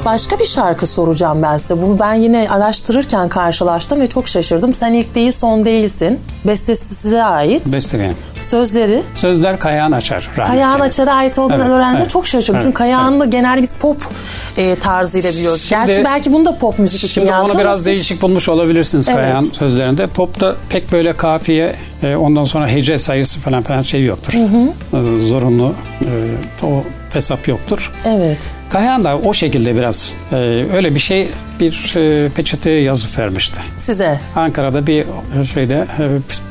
[0.04, 1.82] Başka bir şarkı soracağım ben size.
[1.82, 4.74] Bunu ben yine araştırırken karşılaştım ve çok şaşırdım.
[4.74, 6.20] Sen ilk değil son değilsin.
[6.44, 7.72] Bestesi size ait.
[7.72, 8.14] Beste benim.
[8.40, 10.30] Sözleri Sözler Kayağın Açar.
[10.36, 12.54] Kayağın Açar'a ait olduğunu Evet, öğrendiğimde evet, çok şaşırdım.
[12.54, 13.96] evet, Çünkü Kayağan'ı genelde biz pop
[14.56, 15.62] e, tarzıyla biliyoruz.
[15.62, 18.22] Şimdi- Gerçi belki bunu da pop müzik için Şimdi yazdı onu ama biraz siz- değişik
[18.22, 19.18] bulmuş olabilirsiniz Evet.
[19.18, 20.06] Kayağın sözlerinde.
[20.06, 24.32] Pop'ta pek böyle kafiye, e, ondan sonra hece sayısı falan falan şey yoktur.
[24.34, 27.92] E, Zorunlu e, o hesap yoktur.
[28.04, 28.38] Evet.
[28.70, 30.36] Kayağın da o şekilde biraz e,
[30.74, 31.28] öyle bir şey
[31.60, 33.60] bir e, peçeteye yazıp vermişti.
[33.78, 34.20] Size.
[34.36, 35.04] Ankara'da bir
[35.54, 36.04] şeyde e,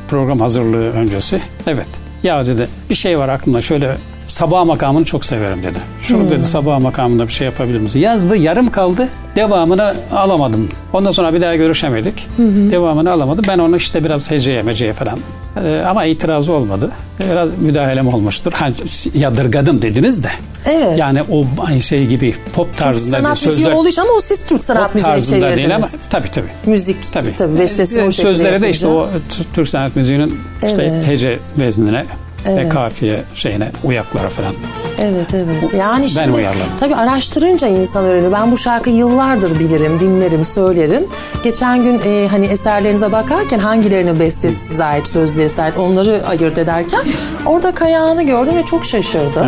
[0.07, 1.41] program hazırlığı öncesi.
[1.67, 1.87] Evet.
[2.23, 3.97] Ya dedi bir şey var aklımda şöyle
[4.27, 5.77] sabah makamını çok severim dedi.
[6.01, 7.99] Şunu dedi sabah makamında bir şey yapabilir misin?
[7.99, 9.09] Yazdı yarım kaldı.
[9.35, 10.69] Devamını alamadım.
[10.93, 12.27] Ondan sonra bir daha görüşemedik.
[12.71, 13.45] Devamını alamadım.
[13.47, 15.19] Ben onu işte biraz heceye meceye falan.
[15.65, 16.91] E, ama itirazı olmadı.
[17.31, 18.51] Biraz müdahalem olmuştur.
[18.53, 18.69] Ha,
[19.13, 20.29] yadırgadım dediniz de.
[20.65, 20.97] Evet.
[20.97, 21.45] Yani o
[21.79, 25.15] şey gibi pop tarzında bir sözler olduğu için ama o siz Türk sanat pop müziğine
[25.15, 26.09] tarzında değil ama çevirdiniz.
[26.09, 26.47] tabii tabii.
[26.65, 27.35] Müzik Tabii.
[27.37, 29.17] tabii, bestesini o şekilde Sözleri de işte yapınca.
[29.17, 31.07] o Türk sanat müziğinin işte Evet.
[31.07, 32.05] hece veznine
[32.45, 32.69] ve Evet.
[32.69, 34.53] kafiye şeyine, uyaklara falan.
[35.01, 35.73] Evet evet.
[35.73, 36.67] Yani şimdi uyarladım.
[36.79, 38.31] tabii araştırınca insan öğreniyor.
[38.31, 41.07] Ben bu şarkıyı yıllardır bilirim, dinlerim, söylerim.
[41.43, 46.57] Geçen gün e, hani eserlerinize bakarken hangilerinin bestesi size ait, sözleri size ait onları ayırt
[46.57, 47.01] ederken
[47.45, 49.47] orada Kayağan'ı gördüm ve çok şaşırdım.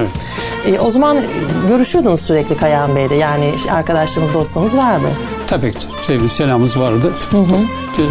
[0.65, 1.17] E, o zaman
[1.67, 3.17] görüşüyordunuz sürekli Kayağan Bey'le.
[3.19, 5.07] Yani arkadaşlarınız, dostunuz vardı.
[5.47, 5.73] Tabii
[6.07, 7.13] şey, bir selamımız vardı.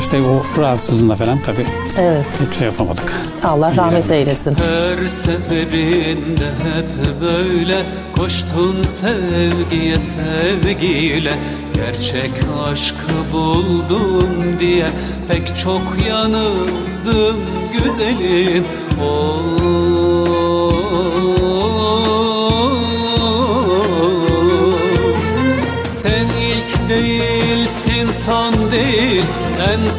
[0.00, 1.66] İşte o rahatsızlığında falan tabii
[1.98, 2.40] Evet.
[2.50, 3.12] hiç şey yapamadık.
[3.44, 4.56] Allah rahmet eylesin.
[4.58, 11.32] Her seferinde hep böyle koştum sevgiye sevgiyle
[11.74, 12.30] Gerçek
[12.64, 14.86] aşkı buldum diye
[15.28, 17.36] pek çok yanıldım
[17.72, 18.64] güzelim
[19.02, 20.07] Oh.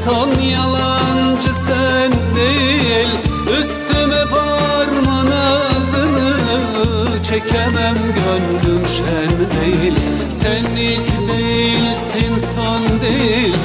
[0.06, 3.10] Son yalancı sen değil.
[3.60, 6.34] Üstüme parma nazını
[7.24, 9.94] Çekemem gönlüm şen değil.
[10.34, 13.56] Sen ilk değilsin son değil.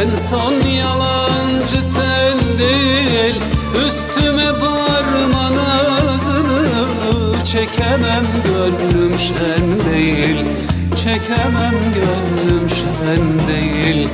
[0.00, 3.40] En son yalancı sen değil.
[3.86, 6.68] Üstüme parma nazını
[7.44, 10.44] Çekemem gönlüm şen değil.
[10.96, 14.08] Çekemem gönlüm şen değil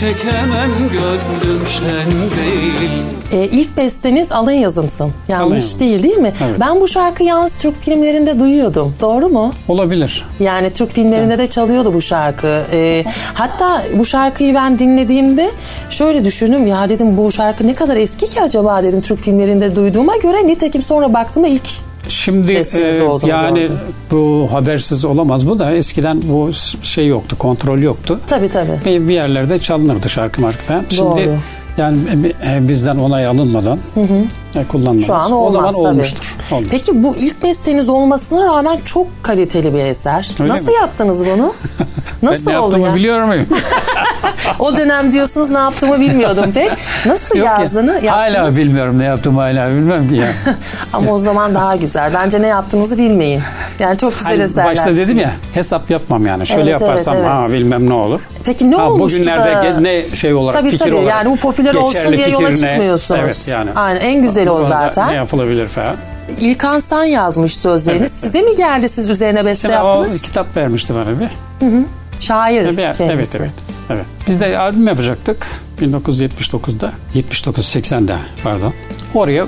[0.00, 2.90] Çekemem gönlüm şen değil
[3.32, 5.12] E, ilk besteniz alın yazımsın.
[5.28, 5.80] Yanlış yazım.
[5.80, 6.32] değil değil mi?
[6.44, 6.60] Evet.
[6.60, 8.94] Ben bu şarkıyı yalnız Türk filmlerinde duyuyordum.
[9.00, 9.52] Doğru mu?
[9.68, 10.24] Olabilir.
[10.40, 12.62] Yani Türk filmlerinde de çalıyordu bu şarkı.
[12.72, 15.50] Ee, hatta bu şarkıyı ben dinlediğimde
[15.90, 20.16] şöyle düşündüm ya dedim bu şarkı ne kadar eski ki acaba dedim Türk filmlerinde duyduğuma
[20.16, 21.68] göre nitekim sonra baktığımda ilk
[22.08, 23.78] Şimdi e, yani gördüm.
[24.10, 26.50] bu habersiz olamaz bu da eskiden bu
[26.82, 28.20] şey yoktu, kontrol yoktu.
[28.26, 28.80] tabii tabii.
[28.84, 30.84] Bir, bir yerlerde çalınırdı şarkı marka.
[30.88, 31.36] Şimdi Doğru.
[31.80, 33.78] Yani bizden onay alınmadan
[34.54, 35.06] e, kullanmamız.
[35.06, 35.82] Şu an o olmaz zaman tabii.
[35.82, 36.36] olmuştur.
[36.52, 36.68] Olmuş.
[36.70, 40.30] Peki bu ilk besteniz olmasına rağmen çok kaliteli bir eser.
[40.40, 40.72] Öyle Nasıl mi?
[40.72, 41.52] yaptınız bunu?
[42.22, 42.94] Nasıl ben ne oldu yaptığımı ya?
[42.94, 43.46] biliyor muyum?
[44.58, 46.70] O dönem diyorsunuz ne yaptığımı bilmiyordum pek.
[47.06, 48.12] Nasıl Yok ya, yazdığını yaptınız.
[48.36, 50.26] Hala bilmiyorum ne yaptığımı hala bilmem ki ya.
[50.92, 52.10] Ama o zaman daha güzel.
[52.14, 53.42] Bence ne yaptığınızı bilmeyin.
[53.78, 54.70] Yani çok güzel Hani eserler.
[54.70, 56.46] başta dedim ya hesap yapmam yani.
[56.46, 57.48] Şöyle Evet, yaparsam evet, evet.
[57.50, 58.20] ha bilmem ne olur.
[58.44, 61.10] Peki ne ha, olmuştu Bugünlerde da- ge- ne şey olarak Tabii fikir tabii olarak.
[61.10, 62.70] yani bu popüler olsun geçerli diye yola fikir ne?
[62.70, 63.20] çıkmıyorsunuz.
[63.24, 63.70] Evet yani.
[63.76, 65.08] Aynen en güzeli o zaten.
[65.08, 65.96] Ne yapılabilir falan.
[66.40, 68.00] İlkan San yazmış sözlerini.
[68.00, 70.22] Evet, Size mi geldi siz üzerine beste Şimdi o yaptınız?
[70.22, 71.28] kitap vermişti bana bir.
[72.20, 73.04] Şair Bir- kendisi.
[73.04, 73.50] Evet evet.
[73.90, 74.04] Evet.
[74.28, 75.46] Biz de albüm yapacaktık
[75.80, 76.92] 1979'da.
[77.14, 78.72] 79-80'de pardon.
[79.14, 79.46] Oraya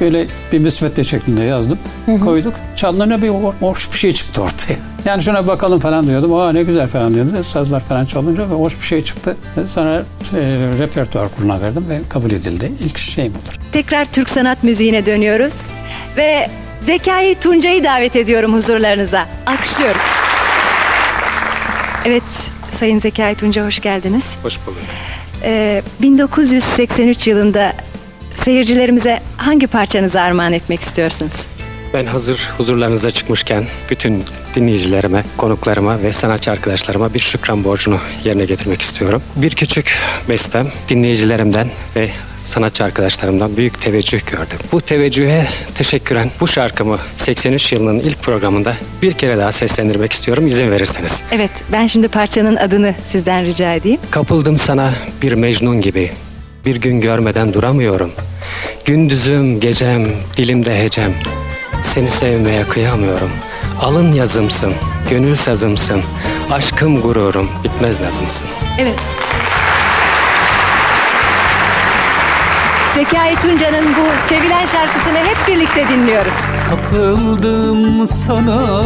[0.00, 1.78] böyle bir müsvedde şeklinde yazdım.
[2.24, 2.54] Koyduk.
[2.76, 3.28] Çalınına bir
[3.60, 4.76] hoş bir şey çıktı ortaya.
[5.04, 6.34] Yani şuna bakalım falan diyordum.
[6.34, 7.42] Aa ne güzel falan diyordu.
[7.42, 9.36] Sazlar falan çalınca ve hoş bir şey çıktı.
[9.66, 10.40] Sonra e,
[10.78, 12.72] repertuar kuruluna verdim ve kabul edildi.
[12.84, 13.54] İlk şey budur.
[13.72, 15.68] Tekrar Türk sanat müziğine dönüyoruz
[16.16, 16.48] ve
[16.80, 19.26] Zekai Tuncay'ı davet ediyorum huzurlarınıza.
[19.46, 20.02] Alkışlıyoruz.
[22.04, 24.34] Evet, Sayın Zekai Tunca hoş geldiniz.
[24.42, 24.78] Hoş bulduk.
[25.44, 27.72] Ee, 1983 yılında
[28.34, 31.46] seyircilerimize hangi parçanızı armağan etmek istiyorsunuz?
[31.94, 38.82] Ben hazır huzurlarınıza çıkmışken bütün dinleyicilerime, konuklarıma ve sanatçı arkadaşlarıma bir şükran borcunu yerine getirmek
[38.82, 39.22] istiyorum.
[39.36, 42.08] Bir küçük bestem dinleyicilerimden ve
[42.42, 44.58] sanatçı arkadaşlarımdan büyük teveccüh gördüm.
[44.72, 50.70] Bu teveccühe teşekküren bu şarkımı 83 yılının ilk programında bir kere daha seslendirmek istiyorum izin
[50.70, 51.22] verirseniz.
[51.32, 54.00] Evet, ben şimdi parçanın adını sizden rica edeyim.
[54.10, 54.92] Kapıldım sana
[55.22, 56.10] bir mecnun gibi.
[56.66, 58.10] Bir gün görmeden duramıyorum.
[58.84, 61.12] Gündüzüm, gecem, dilimde hecem.
[61.82, 63.30] Seni sevmeye kıyamıyorum.
[63.82, 64.72] Alın yazımsın,
[65.10, 66.02] gönül sazımsın.
[66.50, 68.48] Aşkım gururum, bitmez nazımsın.
[68.78, 68.94] Evet.
[72.94, 76.34] Zekai Tunca'nın bu sevilen şarkısını hep birlikte dinliyoruz.
[76.70, 78.82] Kapıldım sana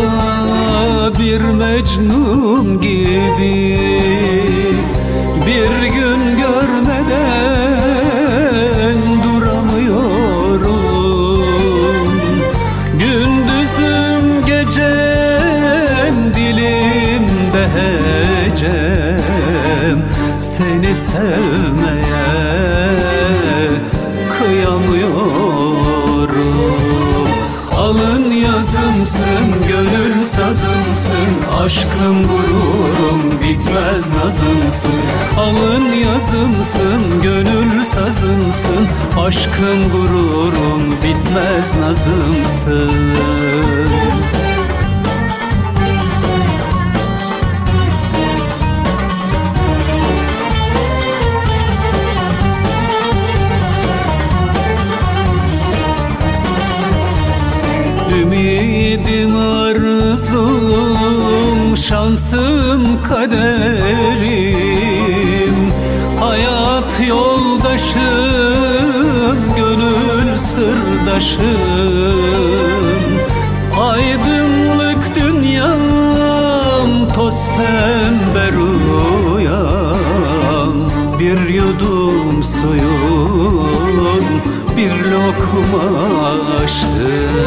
[1.18, 3.78] bir mecnun gibi
[5.46, 6.96] Bir gün görmeden
[9.22, 10.66] duramıyorum.
[12.98, 19.22] Gündüzüm gecem dilimde hecem
[20.38, 22.06] Seni sevmeye
[24.38, 25.76] kıyamıyorum.
[27.76, 30.75] Alın yazımsın, gönül sazımsın
[31.66, 34.90] Aşkım gururum, bitmez nazımsın.
[35.38, 38.86] Alın yazımsın, gönül sazımsın.
[39.18, 43.16] Aşkım gururum, bitmez nazımsın
[61.88, 64.48] şansım kaderim.
[66.20, 68.00] Hayat yoldaşım,
[69.56, 71.40] gönül sırdaşım.
[73.80, 79.96] Aydınlık dünyam, toz pembe rüyam.
[81.18, 84.24] Bir yudum suyun,
[84.76, 85.86] bir lokma
[86.64, 87.46] aşkım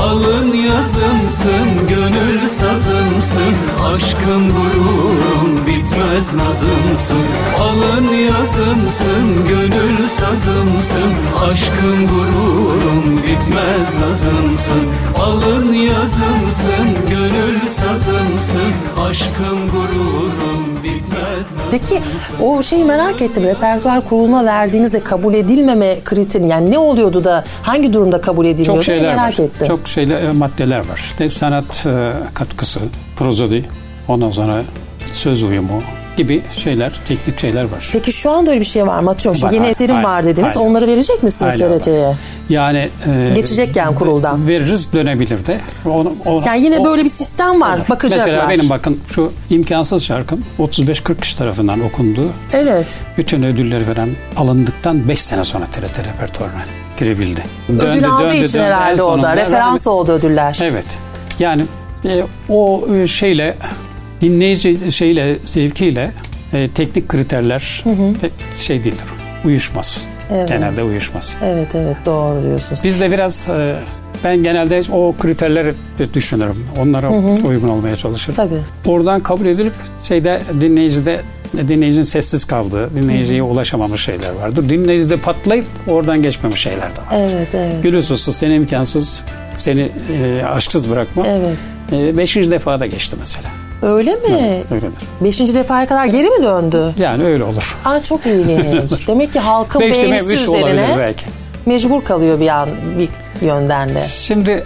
[0.00, 7.22] Alın yazımsın, gönül sazımsın Aşkım gururum, bitmez nazımsın.
[7.60, 14.82] Alın yazımsın, gönül sazımsın Aşkım gururum, bitmez nazımsın.
[15.20, 18.72] Alın yazımsın, gönül sazımsın
[19.08, 21.25] Aşkım gururum, bitmez
[21.70, 22.00] Peki
[22.42, 23.44] o şeyi merak ettim.
[23.44, 28.84] Repertuar kuruluna verdiğinizde kabul edilmeme kriteri yani ne oluyordu da hangi durumda kabul edilmiyordu Çok
[28.84, 29.44] şeyler merak var.
[29.44, 29.66] ettim.
[29.68, 30.96] Çok şeyler e, maddeler var.
[30.96, 32.80] İşte sanat e, katkısı,
[33.16, 33.64] prozodi,
[34.08, 34.62] ondan sonra
[35.12, 35.82] söz uyumu
[36.16, 37.88] gibi şeyler, teknik şeyler var.
[37.92, 39.10] Peki şu anda öyle bir şey var mı?
[39.10, 40.56] Atıyorum şimdi Var, yeni eserim var dediniz.
[40.56, 40.70] aynen.
[40.70, 41.78] Onları verecek misiniz Aynen var.
[41.78, 42.12] TRT'ye?
[42.48, 44.48] Yani e, Geçecek yani kuruldan.
[44.48, 45.58] veririz dönebilir de.
[45.84, 47.80] Onu, onu- Yani yine o- böyle bir sistem var.
[47.90, 48.26] Bakacaklar.
[48.26, 52.32] Mesela benim bakın şu imkansız şarkım 35-40 kişi tarafından okundu.
[52.52, 53.00] Evet.
[53.18, 56.62] Bütün ödülleri veren alındıktan 5 sene sonra TRT repertuarına
[56.98, 57.44] girebildi.
[57.68, 59.02] Ödül aldığı için herhalde en o da.
[59.02, 60.58] sonunda Referans oldu ödüller.
[60.62, 60.86] Evet.
[61.38, 61.64] Yani
[62.04, 63.56] e, o e, şeyle
[64.20, 66.10] dinleyici şeyle zevkiyle
[66.52, 67.84] e, teknik kriterler
[68.20, 69.04] pek şey değildir.
[69.44, 70.04] Uyuşmaz.
[70.30, 70.48] Evet.
[70.48, 71.36] Genelde uyuşmaz.
[71.44, 72.80] Evet evet doğru diyorsunuz.
[72.84, 73.76] Biz de biraz e,
[74.24, 75.74] ben genelde o kriterleri
[76.14, 76.66] düşünürüm.
[76.80, 77.10] Onlara
[77.44, 78.34] uygun olmaya çalışırım.
[78.34, 78.60] Tabii.
[78.86, 81.20] Oradan kabul edilip şeyde dinleyicide
[81.68, 84.68] Dinleyicinin sessiz kaldığı, dinleyiciye ulaşamamış şeyler vardır.
[84.68, 87.12] Dinleyicide patlayıp oradan geçmemiş şeyler de var.
[87.12, 87.82] Evet, evet.
[87.82, 89.22] Gül hususu seni imkansız,
[89.56, 91.26] seni e, aşksız bırakma.
[91.26, 91.58] Evet.
[91.92, 93.48] E, beşinci defa da geçti mesela.
[93.82, 94.62] Öyle mi?
[94.70, 94.90] Öyledir.
[95.20, 96.94] Beşinci defaya kadar geri mi döndü?
[96.98, 97.76] Yani öyle olur.
[97.84, 99.06] Aa çok ilginç.
[99.08, 101.26] Demek ki halkın Beş beğenisi üzerine belki.
[101.66, 102.68] mecbur kalıyor bir an
[102.98, 103.08] bir
[103.46, 104.00] yönden de.
[104.00, 104.62] Şimdi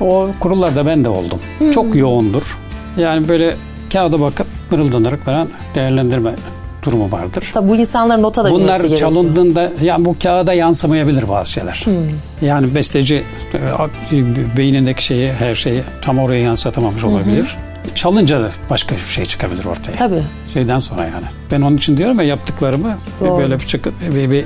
[0.00, 1.38] o kurullarda ben de oldum.
[1.74, 2.58] Çok yoğundur.
[2.96, 3.56] Yani böyle
[3.92, 6.30] kağıda bakıp mırıldanarak falan değerlendirme
[6.82, 7.50] durumu vardır.
[7.52, 9.00] Tabii bu insanların nota da Bunlar gerekiyor.
[9.00, 11.84] çalındığında yani bu kağıda yansımayabilir bazı şeyler.
[12.40, 13.22] Yani besteci
[13.54, 17.56] e, beynindeki şeyi her şeyi tam oraya yansıtamamış olabilir.
[17.94, 19.92] Çalınca da başka bir şey çıkabilir ortaya.
[19.92, 20.22] Tabii.
[20.52, 21.26] Şeyden sonra yani.
[21.50, 23.38] Ben onun için diyorum ya yaptıklarımı Doğru.
[23.38, 24.44] böyle bir çıkıp bir, bir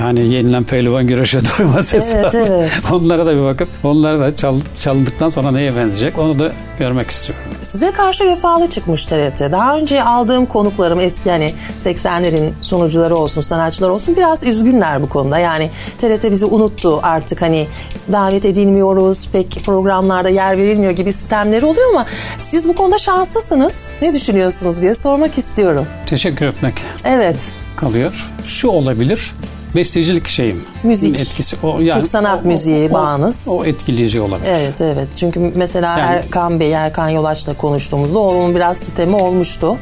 [0.00, 2.70] yani yenilen pehlivan güreşe doymaz Evet, evet.
[2.92, 7.44] Onlara da bir bakıp onlara da çal, çalındıktan sonra neye benzeyecek onu da görmek istiyorum.
[7.62, 9.40] Size karşı vefalı çıkmış TRT.
[9.40, 11.50] Daha önce aldığım konuklarım eski hani
[11.84, 15.38] 80'lerin sunucuları olsun, sanatçılar olsun biraz üzgünler bu konuda.
[15.38, 17.66] Yani TRT bizi unuttu artık hani
[18.12, 22.06] davet edilmiyoruz, pek programlarda yer verilmiyor gibi sistemleri oluyor ama
[22.38, 23.92] siz bu konuda şanslısınız.
[24.02, 25.86] Ne düşünüyorsunuz diye sormak istiyorum.
[26.06, 26.74] Teşekkür etmek
[27.04, 27.52] Evet.
[27.76, 28.30] kalıyor.
[28.44, 29.32] Şu olabilir.
[29.74, 30.64] Bestecilik şeyim.
[30.82, 31.20] Müzik.
[31.20, 31.56] Etkisi.
[31.62, 33.48] O, yani, Türk sanat müziği bağınız.
[33.48, 34.48] O, etkileyici olabilir.
[34.50, 39.76] Evet evet çünkü mesela Yani- Erkan Bey, Erkan Yolaç'la konuştuğumuzda onun biraz sistemi olmuştu.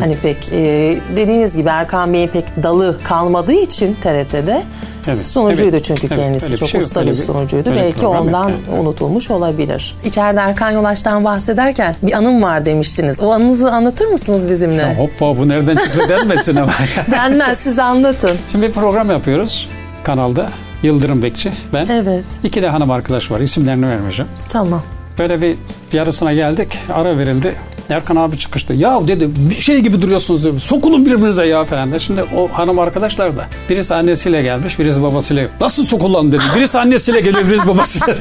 [0.00, 4.62] Hani pek e, dediğiniz gibi Erkan Bey'in pek dalı kalmadığı için TRT'de
[5.08, 7.70] Evet, sunucuydu evet, çünkü kendisi çok şey usta bir sunucuydu.
[7.70, 8.80] bir Belki ondan yani.
[8.80, 9.96] unutulmuş olabilir.
[10.04, 13.20] İçeride Erkan Yolaç'tan bahsederken bir anım var demiştiniz.
[13.20, 14.94] O anınızı anlatır mısınız bizimle?
[14.94, 16.72] Hoppa bu nereden çıktı denmesin ama.
[17.12, 18.36] Benden siz anlatın.
[18.48, 19.68] Şimdi bir program yapıyoruz
[20.04, 20.48] kanalda.
[20.82, 21.86] Yıldırım Bekçi, ben.
[21.86, 23.40] Evet İki de hanım arkadaş var.
[23.40, 24.30] İsimlerini vermeyeceğim.
[24.48, 24.82] tamam.
[25.18, 25.56] Böyle bir
[25.92, 26.78] yarısına geldik.
[26.90, 27.54] Ara verildi.
[27.92, 28.74] Erkan abi çıkıştı.
[28.74, 30.60] Ya dedi bir şey gibi duruyorsunuz dedi.
[30.60, 31.98] Sokulun birbirinize ya falan da.
[31.98, 35.48] Şimdi o hanım arkadaşlar da birisi annesiyle gelmiş, birisi babasıyla.
[35.60, 36.42] Nasıl sokulan dedi.
[36.56, 38.14] Birisi annesiyle geliyor, birisi babasıyla.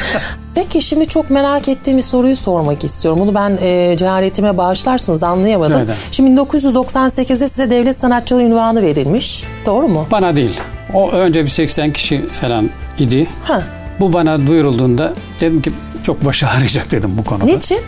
[0.54, 3.20] Peki şimdi çok merak ettiğim bir soruyu sormak istiyorum.
[3.20, 5.80] Bunu ben e, cehaletime bağışlarsınız anlayamadım.
[5.80, 5.94] Ederim.
[6.10, 9.44] Şimdi 1998'de size devlet sanatçılığı ünvanı verilmiş.
[9.66, 10.06] Doğru mu?
[10.10, 10.60] bana değil.
[10.94, 13.26] O önce bir 80 kişi falan idi.
[13.44, 13.62] Ha.
[14.00, 17.44] Bu bana duyurulduğunda dedim ki çok başı ağrıyacak dedim bu konuda.
[17.44, 17.78] Niçin?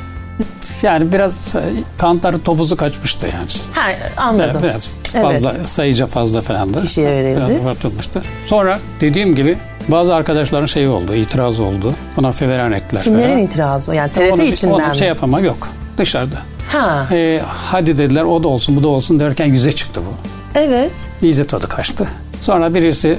[0.83, 1.55] Yani biraz
[1.99, 3.47] kantarı topuzu kaçmıştı yani.
[3.73, 4.63] Ha, anladım.
[4.63, 4.91] Biraz
[5.23, 6.79] fazla sayıca fazla falandı.
[6.83, 7.61] Kişiye verildi.
[7.63, 8.23] Abartılmıştı.
[8.47, 9.59] Sonra dediğim gibi
[9.89, 11.95] bazı arkadaşların şeyi oldu, itiraz oldu.
[12.17, 13.03] Buna feveren ettiler.
[13.03, 13.43] Kimlerin falan.
[13.43, 13.95] itirazı?
[13.95, 14.97] Yani TRT Onu içinden onu mi?
[14.99, 15.69] şey yapamam yok.
[15.99, 16.37] Dışarıda.
[16.73, 20.15] Ha, Ee, hadi dediler o da olsun bu da olsun derken yüze çıktı bu.
[20.59, 20.93] evet.
[21.23, 22.09] İyice tadı kaçtı.
[22.41, 23.19] Sonra birisi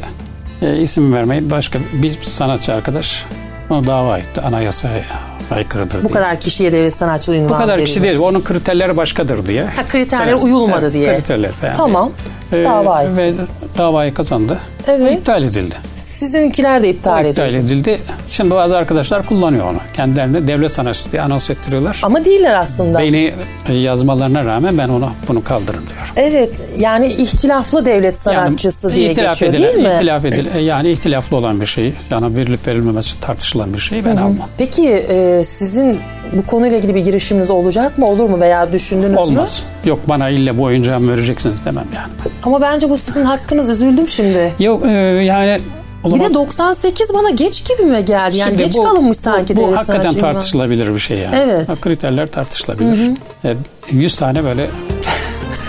[0.62, 3.26] e, isim vermeyi başka bir sanatçı arkadaş
[3.70, 4.42] onu dava etti.
[4.42, 5.04] Anayasaya
[5.52, 6.12] aykırıdır Bu diye.
[6.12, 8.18] kadar kişiye devlet sanatçılığı ünvanı Bu kadar kişi değil.
[8.18, 9.64] Onun kriterleri başkadır diye.
[9.64, 11.16] Ha, kriterlere Evet, uyulmadı evet, diye.
[11.16, 11.74] Kriterler falan.
[11.74, 12.12] Tamam.
[12.54, 13.18] Ee, Dava.
[13.18, 13.34] Ve
[13.78, 14.60] davayı kazandı.
[14.88, 15.20] Evet.
[15.20, 15.76] İptal edildi.
[15.96, 17.30] Sizinkiler de iptal O edildi.
[17.32, 18.00] iptal edildi.
[18.36, 19.78] Şimdi bazı arkadaşlar kullanıyor onu.
[19.94, 22.00] Kendilerine devlet sanatçısı diye anons ettiriyorlar.
[22.04, 23.00] Ama değiller aslında.
[23.00, 23.34] Beni
[23.70, 26.14] e, yazmalarına rağmen ben onu bunu kaldırın diyor.
[26.16, 29.94] Evet yani ihtilaflı devlet sanatçısı diye ihtilaf geçiyor edilen- değil mi?
[29.96, 31.94] ihtilaf edil, e, yani ihtilaflı olan bir şey.
[32.12, 34.50] Yani verilip verilmemesi tartışılan bir şeyi ben almam.
[34.58, 36.00] Peki e, sizin
[36.34, 39.18] bu konuyla ilgili bir girişiminiz olacak mı olur mu veya düşündünüz mü?
[39.18, 39.64] Olmaz.
[39.86, 42.34] Yok bana ille bu oyuncağımı vereceksiniz demem yani.
[42.44, 44.54] Ama bence bu sizin hakkınız üzüldüm şimdi.
[44.60, 44.90] Yok e,
[45.26, 45.62] yani
[46.06, 48.38] o Bir zaman de 98 bana geç gibi mi geldi?
[48.38, 51.36] Yani geç bu- kalınmış sanki bu, bu hakikaten tartışılabilir bir şey yani.
[51.36, 51.70] Evet.
[51.70, 53.12] Ha, Kriterler tartışılabilir.
[53.46, 53.56] E,
[53.92, 54.70] 100 tane böyle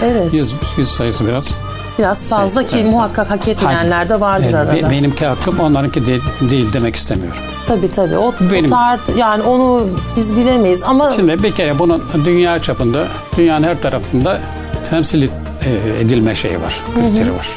[0.04, 0.34] Evet.
[0.34, 1.54] 100, 100 sayısı biraz.
[1.98, 2.92] Biraz fazla ki Evet.
[2.92, 4.72] muhakkak hak etmeyenler de vardır E, arada.
[4.76, 6.18] be- benimki hakkım onlarınki de-
[6.50, 7.38] değil demek istemiyorum.
[7.68, 8.16] Tabii tabii.
[8.18, 13.04] O, Benim- o tart yani onu biz bilemeyiz ama Şimdi bir kere bunun dünya çapında,
[13.36, 14.40] dünyanın her tarafında
[14.90, 15.28] temsil e,
[16.00, 17.48] edilme şeyi var, kriteri var.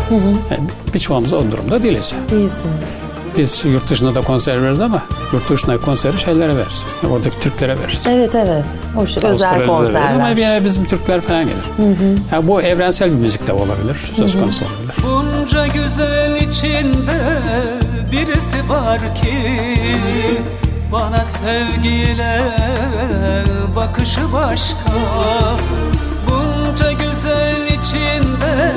[0.52, 0.58] E,
[0.94, 2.14] Birçoğumuz o durumda değiliz.
[2.32, 3.00] değilsiniz.
[3.38, 5.04] Biz yurt dışında da konser veririz ama
[5.34, 6.84] yurt dışında konseri şeylere veririz.
[7.10, 8.08] Oradaki Türklere veririz.
[8.10, 8.66] Evet evet.
[8.98, 10.36] O şey, özel verir Ama konserler.
[10.36, 11.88] bir yere bizim Türkler falan gelir.
[12.32, 14.96] Yani bu evrensel bir müzik de olabilir, söz konusu olabilir.
[15.04, 17.38] Bunca güzel içinde
[18.12, 19.34] birisi var ki
[20.92, 22.42] Bana sevgiyle
[23.76, 24.92] bakışı başka
[26.80, 28.72] Bunca güzel içinde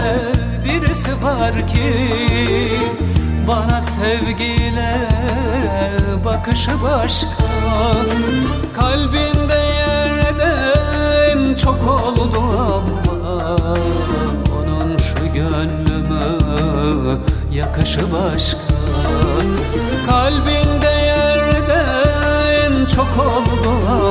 [0.64, 2.08] birisi var ki
[3.48, 5.08] Bana sevgiyle
[6.24, 7.28] bakışı başka.
[8.76, 13.56] Kalbinde yerden çok oldu ama
[14.56, 16.38] Onun şu gönlüme
[17.52, 18.58] yakışı başka.
[20.06, 24.01] Kalbinde yerden çok oldu ama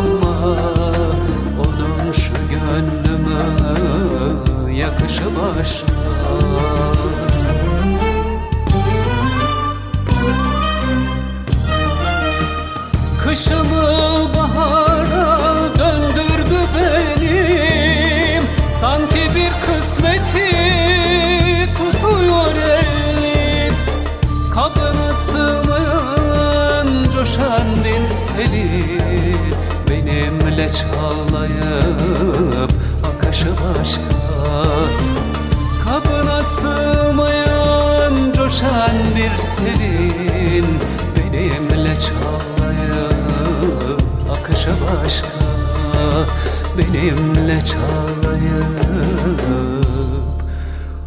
[47.01, 49.41] Benimle çağlayıp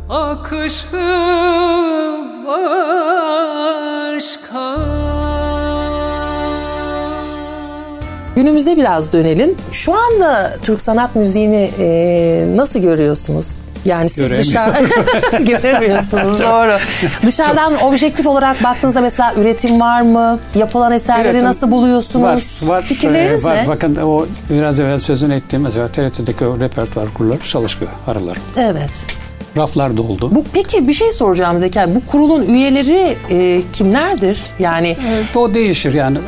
[0.08, 0.86] akışı
[2.46, 3.44] başka
[8.36, 9.54] Günümüze biraz dönelim.
[9.72, 13.63] Şu anda Türk sanat müziğini e, nasıl görüyorsunuz?
[13.84, 14.88] Yani siz dışarı
[15.44, 16.72] göremiyorsunuz doğru.
[17.26, 20.38] Dışarıdan objektif olarak baktığınızda mesela üretim var mı?
[20.54, 22.22] Yapılan eserleri Üretim nasıl buluyorsunuz?
[22.24, 22.82] Var, var.
[22.82, 23.56] Fikirleriniz Ee, var.
[23.56, 23.68] ne?
[23.68, 28.38] Bakın o biraz evvel sözünü ettiğim mesela TRT'deki o repertuar kurulları çalışıyor araları.
[28.58, 29.06] Evet.
[29.56, 30.30] Raflar doldu.
[30.34, 31.80] Bu peki bir şey soracağım Zeki.
[31.86, 34.38] Bu kurulun üyeleri e, kimlerdir?
[34.58, 36.18] Yani Evet, o değişir yani.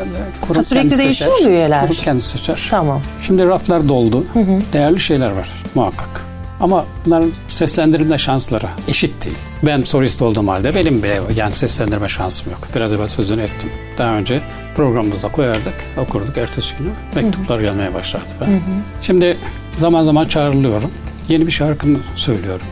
[0.41, 1.47] Kurum Ha, sürekli değişiyor seçer.
[1.51, 1.81] mu üyeler?
[1.81, 2.67] Kurum kendi seçer.
[2.71, 3.01] tamam.
[3.23, 4.25] Şimdi raflar doldu.
[4.73, 6.26] Değerli şeyler var muhakkak.
[6.61, 9.37] Ama bunların seslendirme şansları eşit değil.
[9.63, 12.61] Ben solist olduğum halde benim bile yani seslendirme şansım yok.
[12.77, 13.71] Biraz evvel sözünü ettim.
[13.99, 14.41] Daha önce
[14.75, 16.39] programımızda koyardık, okurduk.
[16.39, 18.27] Ertesi günü mektuplar gelmeye başlardı.
[18.41, 18.61] Ben.
[19.03, 19.37] Şimdi
[19.79, 20.91] zaman zaman çağrılıyorum.
[21.29, 22.67] Yeni bir şarkımı söylüyorum.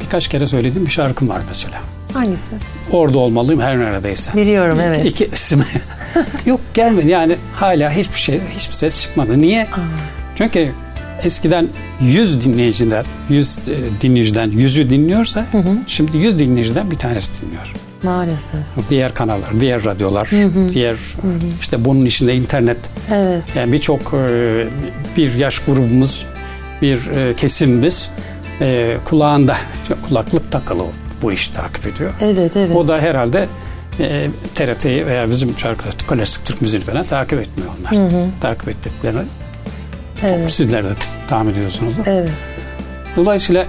[0.00, 1.80] Birkaç kere söylediğim bir şarkım var mesela.
[2.14, 2.52] Hangisi?
[2.92, 4.30] Orada olmalıyım her neredeyse.
[4.34, 5.06] Biliyorum evet.
[5.06, 5.64] İki isim.
[6.46, 9.38] Yok gelmedi yani hala hiçbir şey hiçbir ses çıkmadı.
[9.40, 9.68] Niye?
[10.38, 10.72] Çünkü
[11.24, 11.68] eskiden
[12.00, 15.46] 100 dinleyiciden 100 e, dinleyiciden 100'ü dinliyorsa
[15.86, 17.72] şimdi 100 dinleyiciden bir tanesi dinliyor.
[18.02, 18.60] Maalesef.
[18.90, 20.30] Diğer kanallar, diğer radyolar,
[20.72, 20.96] diğer
[21.60, 22.78] işte bunun içinde internet
[23.12, 23.42] Evet.
[23.56, 24.66] yani birçok e,
[25.16, 26.26] bir yaş grubumuz,
[26.82, 28.10] bir e, kesimimiz
[28.60, 29.56] e, kulağında
[30.08, 30.84] kulaklık takılı
[31.22, 32.12] bu işi takip ediyor.
[32.20, 32.76] Evet evet.
[32.76, 33.46] O da herhalde
[34.00, 38.10] e, TRT'yi veya bizim şarkı klasik Türk müziği falan takip etmiyor onlar.
[38.40, 39.22] Takip ettiklerini
[40.22, 40.50] evet.
[40.50, 40.88] sizler de
[41.28, 41.94] tahmin ediyorsunuz.
[42.06, 42.30] Evet.
[43.16, 43.66] Dolayısıyla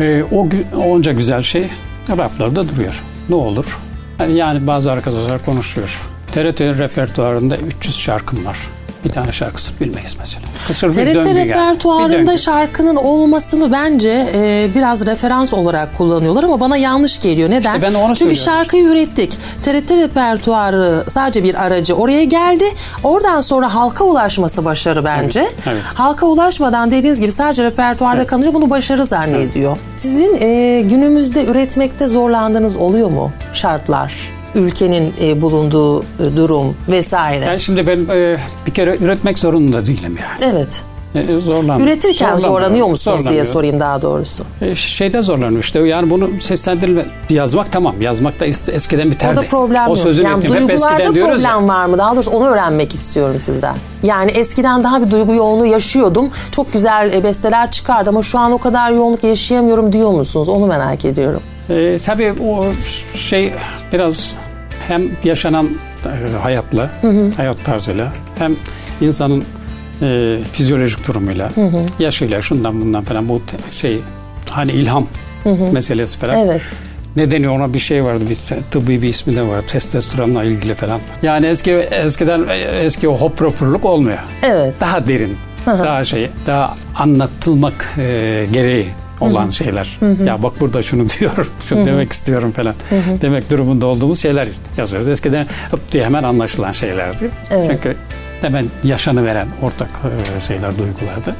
[0.00, 1.68] e, o onca güzel şey
[2.08, 3.02] raflarda duruyor.
[3.28, 3.78] Ne olur?
[4.18, 6.00] Yani, yani bazı arkadaşlar konuşuyor.
[6.32, 8.58] TRT repertuarında 300 şarkım var.
[9.04, 10.46] Bir tane şarkısını bilmeyiz mesela.
[10.66, 11.48] Kısır bir TRT döngü yani.
[11.48, 12.38] Repertuarında döngü.
[12.38, 17.50] şarkının olmasını bence e, biraz referans olarak kullanıyorlar ama bana yanlış geliyor.
[17.50, 17.74] Neden?
[17.74, 19.32] İşte ben onu Çünkü şarkıyı ürettik.
[19.64, 22.64] TRT repertuarı sadece bir aracı oraya geldi.
[23.04, 25.40] Oradan sonra halka ulaşması başarı bence.
[25.66, 25.82] evet.
[25.94, 29.76] Halka ulaşmadan dediğiniz gibi sadece repertuarda kalınca bunu başarı zannediyor.
[29.96, 34.33] Sizin e, günümüzde üretmekte zorlandığınız oluyor mu şartlar?
[34.54, 36.04] Ülkenin e, bulunduğu e,
[36.36, 37.44] durum vesaire.
[37.44, 38.36] Yani şimdi ben e,
[38.66, 40.52] bir kere üretmek zorunda değilim yani.
[40.54, 40.82] Evet.
[41.14, 41.84] E, zorlanmıyorum.
[41.86, 43.52] Üretirken zorlanıyor musunuz diye Zorlanıyorum.
[43.52, 44.44] sorayım daha doğrusu.
[44.60, 49.38] E, şeyde zorlanıyor işte yani bunu seslendirme yazmak tamam yazmak da es- eskiden biterdi.
[49.38, 49.98] Orada problem o yok.
[49.98, 50.52] sözünü Yani ettim.
[50.52, 51.68] Duygularda problem ya.
[51.68, 51.98] var mı?
[51.98, 53.74] Daha doğrusu onu öğrenmek istiyorum sizden.
[54.02, 56.30] Yani eskiden daha bir duygu yoğunluğu yaşıyordum.
[56.50, 60.48] Çok güzel e, besteler çıkardı ama şu an o kadar yoğunluk yaşayamıyorum diyor musunuz?
[60.48, 61.40] Onu merak ediyorum.
[61.70, 62.64] E, tabii o
[63.16, 63.52] şey
[63.92, 64.32] biraz
[64.88, 65.68] hem yaşanan
[66.06, 66.90] e, hayatla,
[67.36, 68.56] hayat tarzıyla hem
[69.00, 69.44] insanın
[70.02, 71.50] e, fizyolojik durumuyla,
[71.98, 74.00] yaşıyla, şundan bundan falan bu şey
[74.50, 75.06] hani ilham
[75.72, 76.38] meselesi falan.
[76.38, 76.62] Evet.
[77.16, 78.38] Ne deniyor ona bir şey vardı bir
[78.70, 81.00] tıbbi bir ismi de var testosteronla ilgili falan.
[81.22, 84.18] Yani eski eskiden e, eski o hop propurluk olmuyor.
[84.42, 84.74] Evet.
[84.80, 88.86] Daha derin, daha şey, daha anlatılmak e, gereği
[89.20, 89.98] olan şeyler.
[90.26, 92.74] Ya bak burada şunu diyorum, şunu demek istiyorum falan.
[93.20, 95.08] Demek durumunda olduğumuz şeyler yazıyoruz.
[95.08, 97.30] Eskiden hıp diye hemen anlaşılan şeylerdi.
[97.50, 97.70] Evet.
[97.70, 97.96] Çünkü
[98.40, 99.88] hemen yaşanı veren ortak
[100.36, 101.34] e, şeyler, duygulardı.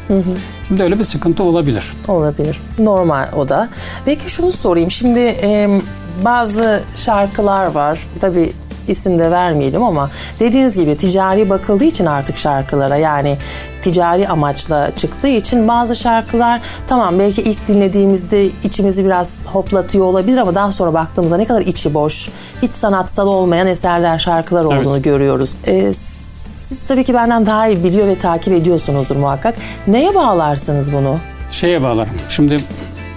[0.69, 1.93] Şimdi öyle bir sıkıntı olabilir.
[2.09, 2.61] Olabilir.
[2.79, 3.69] Normal o da.
[4.05, 4.91] Peki şunu sorayım.
[4.91, 5.81] Şimdi e,
[6.25, 8.07] bazı şarkılar var.
[8.21, 8.53] Tabii
[8.89, 10.11] isim de vermeyelim ama
[10.41, 13.37] dediğiniz gibi ticari bakıldığı için artık şarkılara yani
[13.83, 20.55] ticari amaçla çıktığı için bazı şarkılar tamam belki ilk dinlediğimizde içimizi biraz hoplatıyor olabilir ama
[20.55, 22.31] daha sonra baktığımızda ne kadar içi boş,
[22.63, 25.51] hiç sanatsal olmayan eserler, şarkılar olduğunu görüyoruz.
[25.67, 29.55] E, siz tabii ki benden daha iyi biliyor ve takip ediyorsunuzdur muhakkak.
[29.87, 31.19] Neye bağlarsınız bunu?
[31.51, 32.13] Şeye bağlarım.
[32.29, 32.57] Şimdi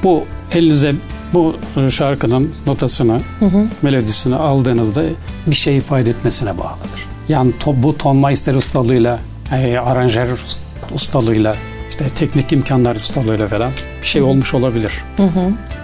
[0.03, 0.95] bu elinize
[1.34, 3.22] bu e, şarkının notasını,
[3.82, 5.04] melodisini aldığınızda
[5.48, 7.06] bir şey ifade etmesine bağlıdır.
[7.30, 9.20] Yani to, bu ton meister ustalığıyla,
[9.52, 10.40] e, aranjör
[10.96, 11.56] ustalığıyla,
[11.90, 13.72] işte teknik imkanlar ustalığıyla falan
[14.02, 15.04] bir şey olmuş olabilir.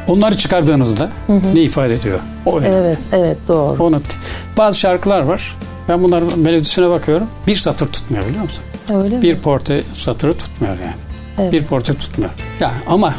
[0.07, 1.09] Onları çıkardığınızda
[1.53, 2.19] ne ifade ediyor?
[2.45, 2.75] O önemli.
[2.75, 3.83] Evet, evet doğru.
[3.83, 4.01] Onu,
[4.57, 5.57] bazı şarkılar var.
[5.89, 7.27] Ben bunların melodisine bakıyorum.
[7.47, 8.63] Bir satır tutmuyor biliyor musun?
[8.93, 9.21] Öyle mi?
[9.21, 10.93] Bir porte satırı tutmuyor yani.
[11.39, 11.53] Evet.
[11.53, 12.31] Bir porte tutmuyor.
[12.59, 13.13] Yani ama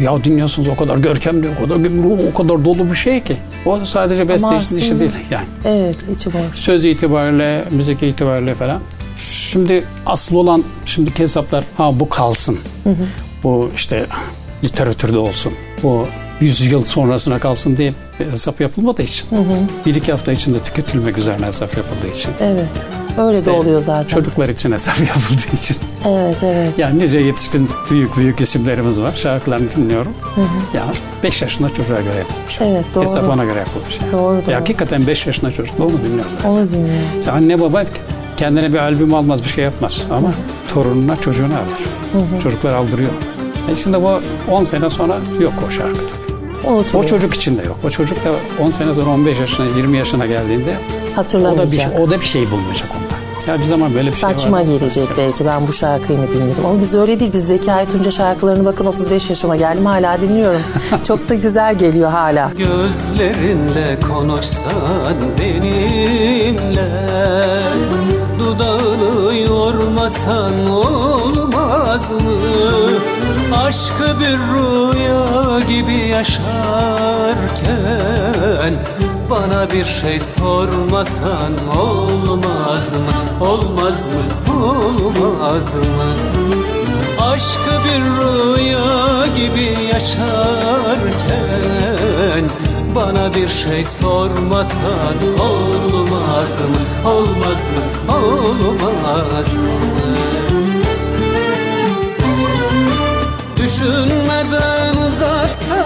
[0.00, 1.76] ya dinliyorsunuz o kadar görkemli, o kadar
[2.30, 3.36] o kadar dolu bir şey ki.
[3.66, 5.46] O sadece bestecinin işi değil yani.
[5.64, 6.42] Evet, içi boş.
[6.54, 8.80] Söz itibariyle, müzik itibariyle falan.
[9.16, 12.58] Şimdi asıl olan şimdiki hesaplar ha bu kalsın.
[13.42, 14.06] Bu işte
[14.64, 15.52] literatürde olsun.
[15.82, 16.06] Bu
[16.40, 17.94] 100 yıl sonrasına kalsın diye
[18.30, 19.28] hesap yapılmadığı için.
[19.86, 22.30] Bir iki hafta içinde tüketilmek üzerine hesap yapıldığı için.
[22.40, 22.68] Evet.
[23.18, 24.08] Öyle İşte de oluyor zaten.
[24.08, 25.76] Çocuklar için hesap yapıldığı için.
[26.08, 26.78] Evet, evet.
[26.78, 29.12] Yani nice yetişkin büyük büyük isimlerimiz var.
[29.12, 30.12] Şarkılarını dinliyorum.
[30.74, 30.84] Ya
[31.22, 32.60] 5 yaşında çocuğa göre yapılmış.
[32.60, 33.02] Evet, doğru.
[33.02, 34.00] Hesap ona göre yapılmış.
[34.00, 34.12] Yani.
[34.12, 34.54] Doğru, Ya doğru.
[34.54, 36.48] hakikaten 5 yaşında çocuk onu dinliyor zaten.
[36.48, 37.02] Onu dinliyorum.
[37.18, 37.82] İşte anne baba
[38.36, 40.32] kendine bir albüm almaz bir şey yapmaz ama
[40.68, 42.40] torununa çocuğuna alır.
[42.42, 43.10] Çocuklar aldırıyor.
[43.70, 46.70] E şimdi bu 10 sene sonra yok o şarkı tabii.
[46.74, 47.04] Unutuluyor.
[47.04, 47.76] O çocuk için de yok.
[47.84, 48.30] O çocuk da
[48.62, 50.74] 10 sene sonra 15 yaşına 20 yaşına geldiğinde
[51.10, 52.00] o da bir, hatırlamayacak.
[52.00, 53.20] o da bir şey bulmayacak onda.
[53.52, 54.62] Ya bir zaman böyle bir şey Saçma var.
[54.62, 56.66] gelecek belki ben bu şarkıyı mı dinledim.
[56.66, 57.32] Ama biz öyle değil.
[57.32, 60.60] Biz Zekai Tunca şarkılarını bakın 35 yaşıma geldim hala dinliyorum.
[61.04, 62.50] Çok da güzel geliyor hala.
[62.58, 67.06] Gözlerinle konuşsan benimle
[68.38, 72.18] Dudağını yormasan olmaz mı?
[73.56, 76.50] Aşkı bir rüya gibi yaşarken
[79.30, 83.46] Bana bir şey sormasan olmaz mı?
[83.46, 84.22] Olmaz mı?
[84.54, 86.14] Olmaz mı?
[87.20, 90.30] Aşkı bir rüya gibi yaşarken
[92.94, 97.10] Bana bir şey sormasan olmaz mı?
[97.10, 98.14] Olmaz mı?
[98.14, 99.68] Olmaz mı?
[103.56, 105.79] Düşünmeden uzatsan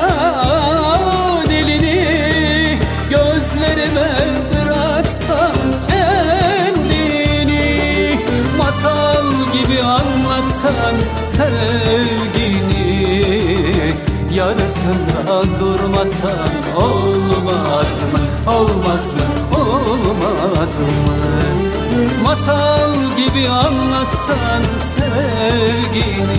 [10.64, 10.96] anlatsan
[11.26, 12.64] sevgini
[14.34, 18.52] Yarısında durmasan olmaz mı?
[18.52, 19.20] Olmaz mı?
[19.58, 20.86] Olmaz mı?
[22.22, 26.32] Masal gibi anlatsan sevgini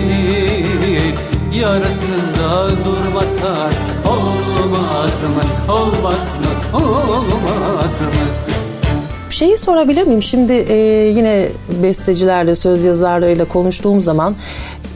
[1.52, 3.72] Yarısında durmasan
[4.06, 5.72] olmaz mı?
[5.72, 6.78] Olmaz mı?
[6.78, 8.65] Olmaz mı?
[9.36, 10.22] Şeyi sorabilir miyim?
[10.22, 10.74] Şimdi e,
[11.14, 11.48] yine
[11.82, 14.36] bestecilerle, söz yazarlarıyla konuştuğum zaman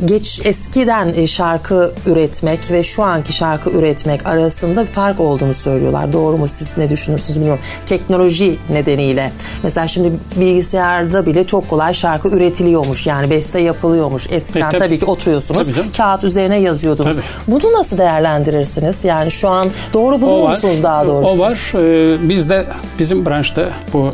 [0.05, 6.13] geç eskiden e, şarkı üretmek ve şu anki şarkı üretmek arasında bir fark olduğunu söylüyorlar.
[6.13, 6.49] Doğru mu?
[6.49, 7.63] Siz ne düşünürsünüz bilmiyorum.
[7.87, 9.33] Teknoloji nedeniyle.
[9.63, 13.07] Mesela şimdi bilgisayarda bile çok kolay şarkı üretiliyormuş.
[13.07, 14.27] Yani beste yapılıyormuş.
[14.33, 14.79] Eskiden E, tabii.
[14.79, 15.63] tabii ki oturuyorsunuz.
[15.63, 15.91] Tabii canım.
[15.97, 17.15] Kağıt üzerine yazıyordunuz.
[17.15, 17.25] Tabii.
[17.49, 19.05] Bunu nasıl değerlendirirsiniz?
[19.05, 21.29] Yani şu an doğru buluyor musunuz daha doğrusu?
[21.29, 21.73] O var.
[21.75, 22.67] Ee, bizde
[22.99, 24.13] bizim branşta bu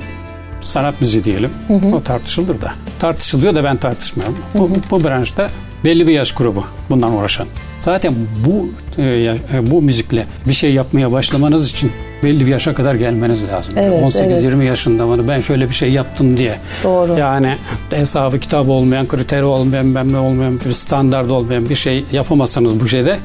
[0.60, 1.50] sanat müziği diyelim.
[1.92, 2.72] O tartışılır da.
[2.98, 4.36] Tartışılıyor da ben tartışmıyorum.
[4.54, 5.50] Bu, bu branşta
[5.84, 7.46] belli bir yaş grubu bundan uğraşan.
[7.78, 8.14] Zaten
[8.46, 11.92] bu e, e, bu müzikle bir şey yapmaya başlamanız için
[12.22, 13.74] belli bir yaşa kadar gelmeniz lazım.
[13.76, 14.68] Evet, 18-20 evet.
[14.68, 16.58] yaşında bana ben şöyle bir şey yaptım diye.
[16.84, 17.18] Doğru.
[17.18, 17.56] Yani
[17.90, 23.18] hesabı kitabı olmayan, kriteri olmayan, ben olmayan, bir standart olmayan bir şey yapamazsanız bu şeyde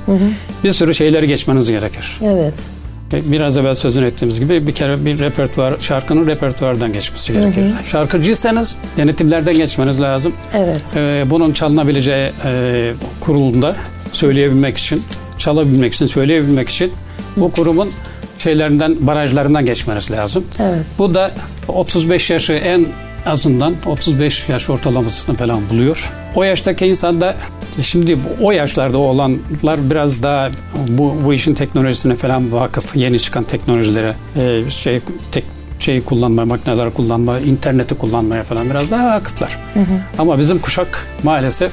[0.63, 2.19] bir sürü şeyleri geçmeniz gerekir.
[2.23, 2.53] Evet.
[3.13, 7.63] E, Biraz evvel sözünü ettiğimiz gibi bir kere bir repertuar, şarkının repertuardan geçmesi gerekir.
[7.85, 10.33] Şarkıcıysanız denetimlerden geçmeniz lazım.
[10.53, 10.93] Evet.
[10.95, 13.75] E, bunun çalınabileceği e, kurulunda
[14.11, 15.03] söyleyebilmek için,
[15.37, 16.91] çalabilmek için, söyleyebilmek için
[17.37, 17.91] bu kurumun
[18.37, 20.45] şeylerinden, barajlarından geçmeniz lazım.
[20.59, 20.85] Evet.
[20.97, 21.31] Bu da
[21.67, 22.87] 35 yaşı en
[23.25, 26.11] azından 35 yaş ortalamasını falan buluyor.
[26.35, 27.35] O yaştaki insan da
[27.81, 30.49] şimdi bu- o yaşlarda olanlar biraz daha
[30.87, 34.99] bu, bu işin teknolojisine falan vakıf, yeni çıkan teknolojilere e, şey
[35.31, 35.43] tek,
[35.79, 39.57] şeyi kullanma, makineleri kullanma, interneti kullanmaya falan biraz daha vakıflar.
[40.17, 41.71] Ama bizim kuşak maalesef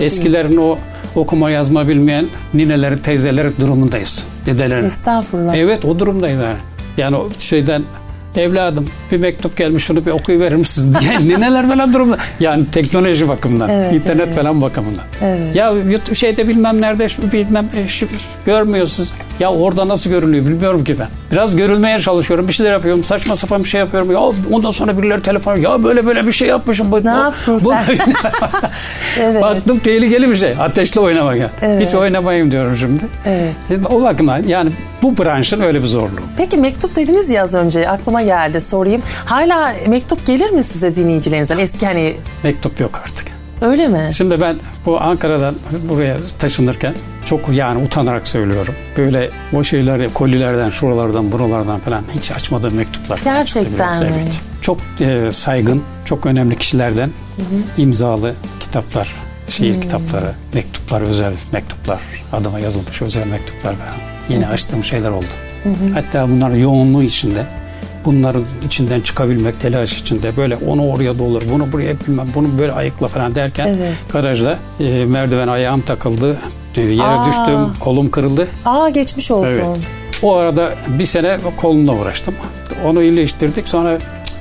[0.00, 0.78] eskilerin o
[1.14, 4.26] okuma yazma bilmeyen nineleri, teyzeleri durumundayız.
[4.46, 4.86] Dedelerin.
[4.86, 5.54] Estağfurullah.
[5.56, 6.56] Evet o durumdayız yani.
[6.96, 7.82] Yani şeyden
[8.38, 12.16] evladım bir mektup gelmiş şunu bir okuyuverir misiniz diye neler falan durumda.
[12.40, 14.36] Yani teknoloji bakımından, Evet, internet evet.
[14.36, 15.04] falan bakımından.
[15.22, 15.56] Evet.
[15.56, 15.74] Ya
[16.14, 17.86] şeyde bilmem nerede bilmem e,
[18.46, 19.12] görmüyorsunuz.
[19.40, 21.06] Ya orada nasıl görülüyor bilmiyorum ki ben.
[21.32, 22.48] Biraz görülmeye çalışıyorum.
[22.48, 23.04] Bir şeyler yapıyorum.
[23.04, 24.10] Saçma sapan bir şey yapıyorum.
[24.10, 24.20] Ya
[24.52, 26.92] ondan sonra birileri telefon ya böyle böyle bir şey yapmışım.
[26.92, 27.84] Bu, Ne yaptın sen?
[29.20, 29.42] Evet.
[29.42, 30.54] Baktım tehlikeli bir şey.
[30.60, 31.36] Ateşle oynamak.
[31.36, 31.50] ya.
[31.62, 31.86] Evet.
[31.88, 33.02] Hiç oynamayayım diyorum şimdi.
[33.26, 33.54] Evet.
[33.90, 34.70] O bakımdan yani
[35.02, 36.20] bu branşın öyle bir zorluğu.
[36.36, 39.02] Peki mektup dediniz ya az önce aklıma geldi sorayım.
[39.24, 41.58] Hala mektup gelir mi size dinleyicilerinizden?
[41.58, 42.14] Eski hani
[42.44, 43.26] Mektup yok artık.
[43.62, 44.08] Öyle mi?
[44.12, 45.54] Şimdi ben bu Ankara'dan
[45.88, 46.94] buraya taşınırken
[47.28, 48.74] çok yani utanarak söylüyorum.
[48.96, 53.20] Böyle o şeyler kolilerden, şuralardan, buralardan falan hiç açmadığım mektuplar.
[53.24, 54.10] Gerçekten mi?
[54.14, 54.40] Evet.
[54.60, 57.10] Çok e, saygın, çok önemli kişilerden
[57.76, 59.14] imzalı kitaplar,
[59.48, 62.00] şiir kitapları, mektuplar, özel mektuplar,
[62.32, 63.98] adıma yazılmış özel mektuplar falan.
[64.28, 65.26] Yine açtığım şeyler oldu.
[65.94, 67.46] Hatta bunlar yoğunluğu içinde
[68.04, 73.08] bunların içinden çıkabilmek telaş içinde böyle onu oraya dolur, bunu buraya bilmem, bunu böyle ayıkla
[73.08, 73.94] falan derken Evet.
[74.12, 76.36] garajda e, merdiven ayağım takıldı,
[76.76, 77.26] e, yere Aa.
[77.28, 78.48] düştüm, kolum kırıldı.
[78.64, 79.46] Aa geçmiş olsun.
[79.48, 79.64] Evet.
[80.22, 82.34] O arada bir sene kolumla uğraştım.
[82.86, 83.98] Onu iyileştirdik sonra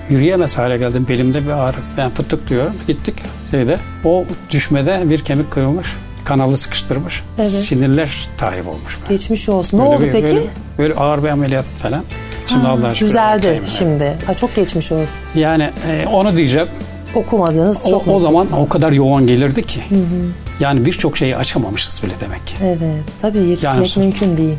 [0.10, 1.06] yürüyemez hale geldim.
[1.10, 1.78] Belimde bir ağrı.
[1.98, 2.74] Ben fıtık diyorum.
[2.88, 3.16] Gittik
[3.52, 3.80] şeyde.
[4.06, 5.88] O düşmede bir kemik kırılmış.
[6.24, 7.24] Kanalı sıkıştırmış.
[7.40, 7.50] Evet.
[7.50, 8.98] Sinirler tahrip olmuş.
[9.10, 9.78] Geçmiş olsun.
[9.78, 10.28] Ne Böyle oldu bir- peki?
[10.36, 10.48] Böyle,
[10.78, 12.04] böyle ağır bir ameliyat falan.
[12.48, 13.08] Şimdi Ha, Allah'a şükür.
[13.10, 14.18] Düzeldi şimdi.
[14.26, 15.20] Ha, çok geçmiş olsun.
[15.36, 16.68] Yani e, onu diyeceğim.
[17.16, 18.28] Okumadınız O, çok o mutlu.
[18.28, 19.80] zaman o kadar yoğun gelirdi ki.
[20.60, 22.54] Yani birçok şeyi açamamışız bile demek ki.
[22.64, 22.80] Evet.
[23.22, 24.56] Tabii yetişmek Yani- mümkün değil.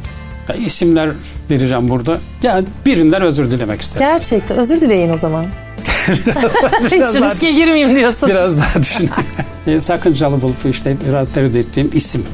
[0.48, 1.10] Ya isimler
[1.50, 2.18] vereceğim burada.
[2.42, 4.06] Yani birinden özür dilemek isterim.
[4.12, 4.58] Gerçekten.
[4.58, 5.44] Özür dileyin o zaman.
[6.08, 8.28] Hiç biraz daha riske girmeyeyim diyorsun.
[8.28, 9.10] Biraz daha düşünün.
[9.66, 12.24] e, sakıncalı bulup işte biraz tereddüt ettiğim isim.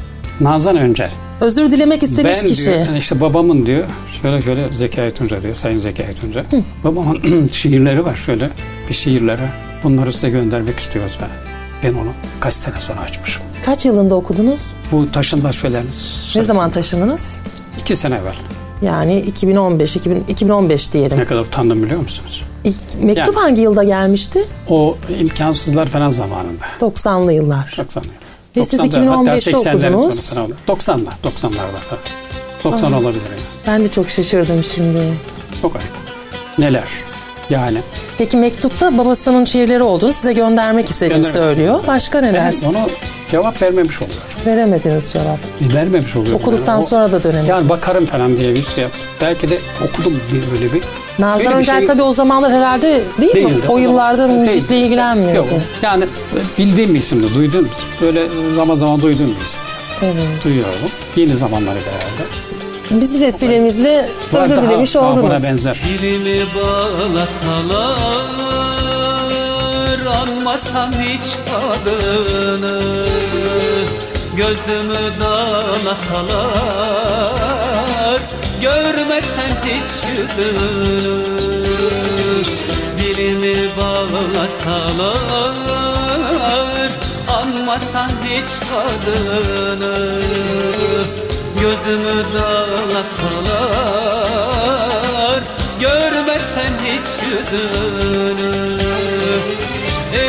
[0.41, 1.11] Nazan Öncel.
[1.41, 2.65] Özür dilemek istediğiniz ben kişi.
[2.65, 3.83] diyor işte babamın diyor
[4.21, 6.45] şöyle şöyle Zekai Tunca diyor Sayın Zekai Tunca.
[6.83, 8.49] Babamın şiirleri var şöyle
[8.89, 9.41] bir şiirleri.
[9.83, 11.29] Bunları size göndermek istiyoruz ben.
[11.83, 12.09] Ben onu
[12.39, 13.43] kaç sene sonra açmışım.
[13.65, 14.61] Kaç yılında okudunuz?
[14.91, 15.85] Bu taşınma falan.
[16.35, 17.35] Ne zaman taşındınız?
[17.79, 18.35] İki sene evvel.
[18.81, 21.17] Yani 2015, 2000, 2015 diyelim.
[21.19, 22.43] Ne kadar utandım biliyor musunuz?
[22.63, 23.35] İlk mektup Yani.
[23.35, 24.45] hangi yılda gelmişti?
[24.69, 26.65] O imkansızlar falan zamanında.
[26.81, 27.75] 90'lı yıllar.
[27.77, 28.03] 90
[28.57, 30.19] Ve siz 90'lar, 2015'te hatta 80'lerin okudunuz.
[30.19, 30.77] sonu falan.
[30.79, 32.01] 90'lar, 90'larda falan.
[32.63, 33.41] 90 olabilir yani.
[33.67, 34.99] Ben de çok şaşırdım şimdi.
[35.61, 35.87] Çok ayıp.
[36.57, 36.87] Neler?
[37.49, 37.77] Yani
[38.17, 41.75] Peki mektupta babasının şiirleri olduğunu size göndermek istediğini Göndermek söylüyor.
[41.75, 41.95] istediğini.
[41.95, 42.55] Başka neler?
[42.63, 42.87] ben onu
[43.35, 44.17] cevap vermemiş oluyor.
[44.45, 45.39] Veremediniz cevap.
[45.71, 46.35] E, Vermemiş oluyor.
[46.39, 47.49] Okuduktan Yani o- sonra da dönemediniz.
[47.49, 49.01] Yani bakarım falan diye bir şey yaptım.
[49.21, 49.57] Belki de
[49.89, 50.81] okudum bir böyle bir.
[51.19, 53.35] Nazan Öncel şey tabii o zamanlar herhalde değil mi?
[53.49, 53.61] değildi.
[53.63, 54.39] O zaman- yıllarda Değil.
[54.39, 55.37] müzikle ilgilenmiyordu.
[55.37, 55.47] Yok.
[55.81, 56.05] Yani
[56.57, 57.69] bildiğim bir isimdi, duyduğum.
[58.01, 59.61] Böyle zaman zaman duyduğum bir isim.
[60.03, 60.15] Evet.
[60.43, 60.73] Duyuyorum.
[61.15, 63.01] Yeni zamanları herhalde.
[63.01, 65.29] Biz vesilemizle özür daha- dilemiş daha oldunuz.
[65.31, 65.81] Buna benzer.
[66.01, 67.95] Dilimi bağlasalar
[70.05, 72.81] Anmasam hiç adını
[74.35, 76.35] Gözümü dalasalar.
[78.61, 81.23] Görmesem hiç yüzünü
[82.97, 85.15] Dilimi bağlasalar.
[87.41, 88.49] Anmasam hiç
[88.85, 90.21] adını
[91.61, 93.85] Gözümü dalasalar.
[95.79, 98.75] Görmesen hiç yüzünü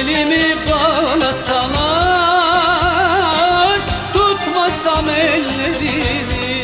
[0.06, 1.70] Elimi bağlasalar
[4.12, 6.56] Tutmasam ellerimi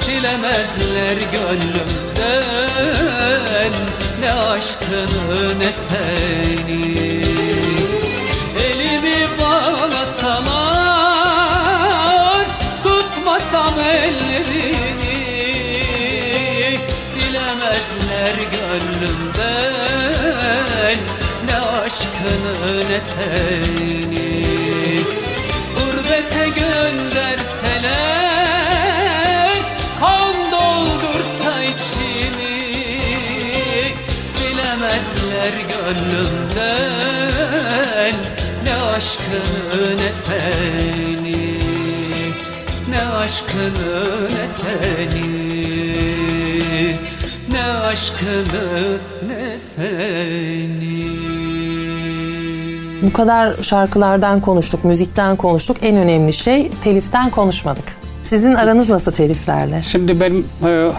[0.00, 1.72] Silemezler gönlümden.
[4.20, 7.21] Ne aşkını ne seni
[22.92, 24.30] aşkını ne seni
[25.76, 27.92] Gurbete gönderseler
[30.00, 32.58] Kan doldursa içimi
[34.34, 36.64] Silemezler gönlümden
[38.64, 41.42] Ne aşkını ne seni
[42.88, 45.28] Ne aşkını ne seni
[47.52, 51.21] Ne aşkını ne seni
[53.02, 55.76] Bu kadar şarkılardan konuştuk, müzikten konuştuk.
[55.82, 57.84] En önemli şey teliften konuşmadık.
[58.24, 59.82] Sizin aranız nasıl teliflerle?
[59.82, 60.90] Şimdi benim e,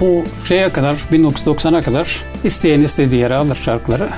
[0.00, 4.08] bu şeye kadar 1990'a kadar isteyen istediği yere alır şarkıları.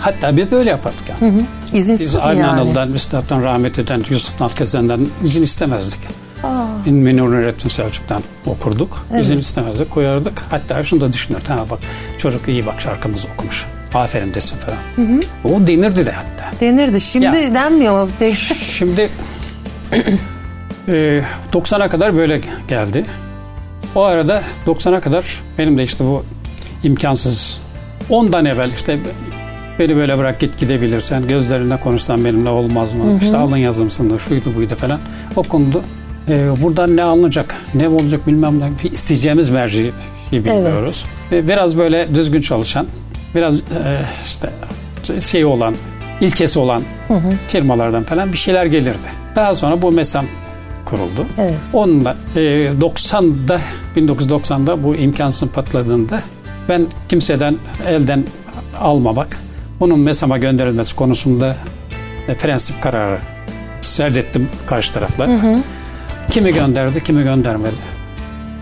[0.00, 1.44] Hatta biz de öyle yapardık yani.
[1.72, 2.50] İzinsiz Biz mi Avni yani?
[2.50, 6.00] Anıl'dan, Üstad'dan, rahmetli'den, Yusuf Nalkezen'den izin istemezdik.
[6.86, 9.06] Bin Minur Nurettin Selçuk'tan okurduk.
[9.20, 10.42] İzin istemezdik, koyardık.
[10.50, 11.50] Hatta şunu da düşünürdük.
[11.50, 11.78] Ha bak
[12.18, 13.66] çocuk iyi bak şarkımızı okumuş.
[13.94, 14.78] Aferin desin falan.
[15.44, 16.60] O denirdi de hatta.
[16.60, 17.00] Denirdi.
[17.00, 17.54] Şimdi Ya.
[17.54, 18.08] denmiyor mu?
[18.18, 18.36] Peki.
[18.54, 19.08] Şimdi
[20.88, 21.20] e,
[21.52, 23.04] 90'a kadar böyle geldi.
[23.94, 25.24] O arada 90'a kadar
[25.58, 26.24] benim de işte bu
[26.82, 27.60] imkansız
[28.10, 28.98] ondan evvel işte
[29.78, 33.18] beni böyle bırak git gidebilirsen gözlerine konuşsan benimle olmaz mı?
[33.22, 35.00] İşte alın yazımsın şuydu buydu falan
[35.36, 35.82] okundu.
[36.28, 39.92] E, buradan ne alınacak ne olacak bilmem ne isteyeceğimiz merci
[40.32, 41.04] bilmiyoruz.
[41.32, 42.86] Ve biraz böyle düzgün çalışan
[43.34, 43.62] biraz e,
[44.24, 44.50] işte
[45.20, 45.74] şey olan
[46.20, 46.82] ilkesi olan
[47.48, 49.06] firmalardan falan bir şeyler gelirdi.
[49.36, 50.26] Daha sonra bu MESAM
[50.84, 51.26] kuruldu.
[51.38, 51.54] Evet.
[51.72, 52.40] Onunla e,
[52.80, 53.60] 90'da
[53.96, 56.20] 1990'da bu imkansız patladığında
[56.68, 57.56] ben kimseden
[57.86, 58.24] elden
[58.78, 59.38] almamak,
[59.80, 61.56] bunun MESAM'a gönderilmesi konusunda
[62.28, 63.18] e, prensip kararı
[63.80, 65.28] serdettim karşı tarafla.
[66.30, 67.74] Kimi gönderdi, kimi göndermedi.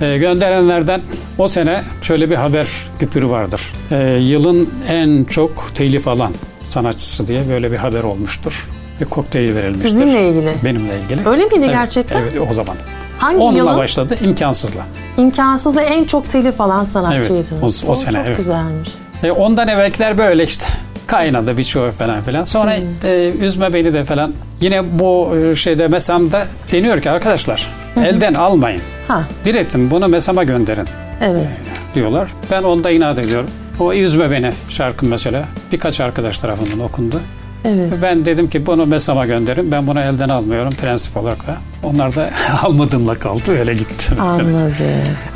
[0.01, 1.01] E, gönderenlerden
[1.39, 2.67] o sene şöyle bir haber
[2.99, 3.72] küpürü vardır.
[3.93, 6.33] E, yılın en çok telif alan
[6.69, 8.69] sanatçısı diye böyle bir haber olmuştur.
[9.01, 9.89] Bir kokteyl verilmiştir.
[9.89, 10.51] Sizinle ilgili.
[10.65, 11.29] Benimle ilgili.
[11.29, 12.21] Öyle miydi Evet, gerçekten?
[12.23, 12.77] Evet o zaman.
[13.19, 13.77] Hangi Onunla yılın?
[13.77, 14.83] başladı imkansızla.
[15.19, 17.53] İmkansız da en çok telif alan sanatçıydınız.
[17.53, 18.37] Evet, o- o sene, Çok evet.
[18.37, 18.89] güzelmiş.
[19.23, 20.67] E, ondan evvelkiler böyle işte.
[21.07, 22.45] Kaynadı birçoğu falan filan.
[22.45, 22.75] Sonra
[23.05, 24.33] e, üzme beni de falan.
[24.61, 27.67] Yine bu e, şeyde mesamda deniyor ki arkadaşlar
[28.05, 28.83] elden almayın.
[29.09, 30.87] Ha, Diretin bunu mesama gönderin
[31.21, 31.61] evet.
[31.95, 32.29] diyorlar.
[32.51, 33.51] Ben onda inat ediyorum.
[33.81, 37.21] O üzme beni şarkı mesela birkaç arkadaş tarafından okundu.
[37.65, 37.93] Evet.
[38.03, 39.73] Ben dedim ki bunu mesama gönderin.
[39.73, 41.39] Ben bunu elden almıyorum prensip olarak.
[41.83, 42.31] Onlar da
[42.63, 43.59] almadığımla kaldı.
[43.59, 44.15] Öyle gitti.
[44.21, 44.73] Anladım.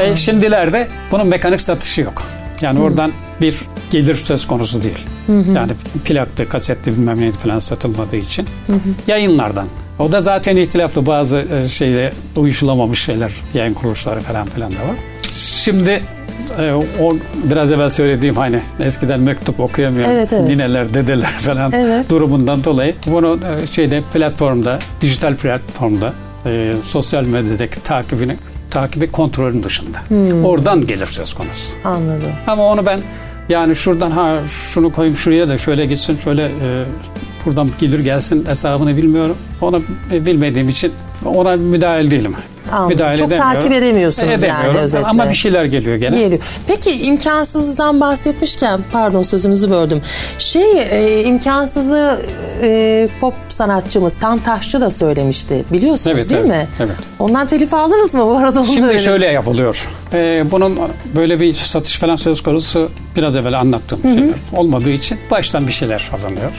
[0.00, 2.22] E, şimdilerde bunun mekanik satışı yok.
[2.60, 3.60] Yani oradan bir
[3.90, 5.06] gelir söz konusu değil.
[5.54, 5.72] Yani
[6.04, 8.46] plaktı, kasetti bilmem neydi falan satılmadığı için.
[9.06, 9.66] Yayınlardan.
[9.98, 14.96] O da zaten ihtilaflı bazı e, şeyle uyuşulamamış şeyler, yayın kuruluşları falan filan da var.
[15.32, 16.02] Şimdi
[16.60, 16.72] e,
[17.02, 17.16] o
[17.50, 20.48] biraz evvel söylediğim hani eskiden mektup okuyamayan Evet, evet.
[20.48, 22.10] nineler, dedeler falan Evet.
[22.10, 26.12] durumundan dolayı bunu e, şeyde platformda, dijital platformda
[26.46, 28.36] e, sosyal medyadaki takibini
[28.70, 29.98] takibi kontrolün dışında.
[30.44, 31.76] Oradan gelir söz konusu.
[31.84, 32.32] Anladım.
[32.46, 33.00] Ama onu ben
[33.48, 36.84] yani şuradan ha şunu koyayım şuraya da şöyle gitsin şöyle e,
[37.44, 39.36] buradan gelir gelsin hesabını bilmiyorum.
[39.60, 40.92] Onu bilmediğim için
[41.24, 42.34] ona müdahil değilim.
[42.72, 42.88] Anladım.
[42.88, 43.52] Müdahale Çok edemiyorum.
[43.60, 44.76] takip edemiyorsunuz yani Edemiyorum.
[44.76, 45.06] özetle.
[45.06, 46.18] Ama bir şeyler geliyor gene.
[46.18, 46.42] Geliyor.
[46.66, 50.02] Peki imkansızdan bahsetmişken pardon sözünüzü böldüm.
[50.38, 52.20] Şey e, imkansızı
[52.62, 55.64] e, pop sanatçımız Tan Taşçı da söylemişti.
[55.72, 56.66] Biliyorsunuz Evet, değil evet, mi?
[56.80, 56.96] evet.
[57.18, 58.60] Ondan telif aldınız mı bu arada?
[58.60, 59.88] onu Şimdi şöyle yapılıyor.
[60.12, 60.78] Ee, bunun
[61.16, 66.10] böyle bir satış falan söz konusu biraz evvel anlattığım şeyler olmadığı için baştan bir şeyler
[66.12, 66.50] alınıyor.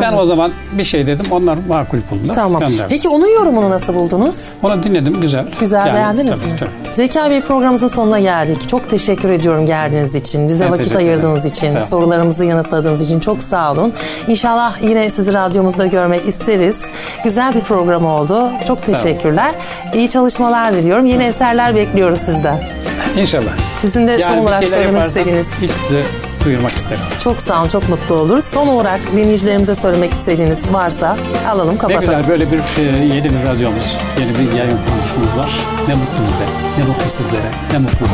[0.00, 1.26] Ben o zaman bir şey dedim.
[1.30, 2.34] Onlar makul buldular.
[2.34, 2.60] Tamam.
[2.60, 2.86] Gönderdim.
[2.88, 4.48] Peki onun yorumunu nasıl buldunuz?
[4.62, 5.20] Onu dinledim.
[5.20, 5.46] Güzel.
[5.60, 6.56] Güzel Yani, beğendiniz tabii, mi?
[6.58, 6.94] tabii.
[6.94, 8.68] Zeka Bey programımızın sonuna geldik.
[8.68, 10.48] Çok teşekkür ediyorum geldiğiniz için.
[10.48, 13.92] Bize Ben vakit ayırdığınız için, sorularımızı yanıtladığınız için çok sağ olun.
[14.28, 16.78] İnşallah yine sizi radyomuzda görmek isteriz.
[17.24, 18.50] Güzel bir program oldu.
[18.66, 19.54] Çok teşekkürler.
[19.94, 21.06] İyi çalışmalar diliyorum.
[21.06, 22.69] Yeni eserler bekliyoruz sizden.
[23.18, 23.50] İnşallah.
[23.80, 25.48] Sizin de son Yani bir olarak şeyler söylemek yaparsam istediğiniz.
[25.62, 26.02] ilk size
[26.44, 27.02] duyurmak isterim.
[27.24, 28.44] Çok sağ olun, çok mutlu oluruz.
[28.44, 31.16] Son olarak dinleyicilerimize söylemek istediğiniz varsa
[31.48, 32.04] alalım, Ne kapatalım.
[32.04, 35.50] güzel böyle bir şey, yeni bir radyomuz, yeni bir yayın kuruluşumuz var.
[35.88, 36.44] Ne mutlu bize,
[36.78, 38.06] ne mutlu sizlere, ne mutlu.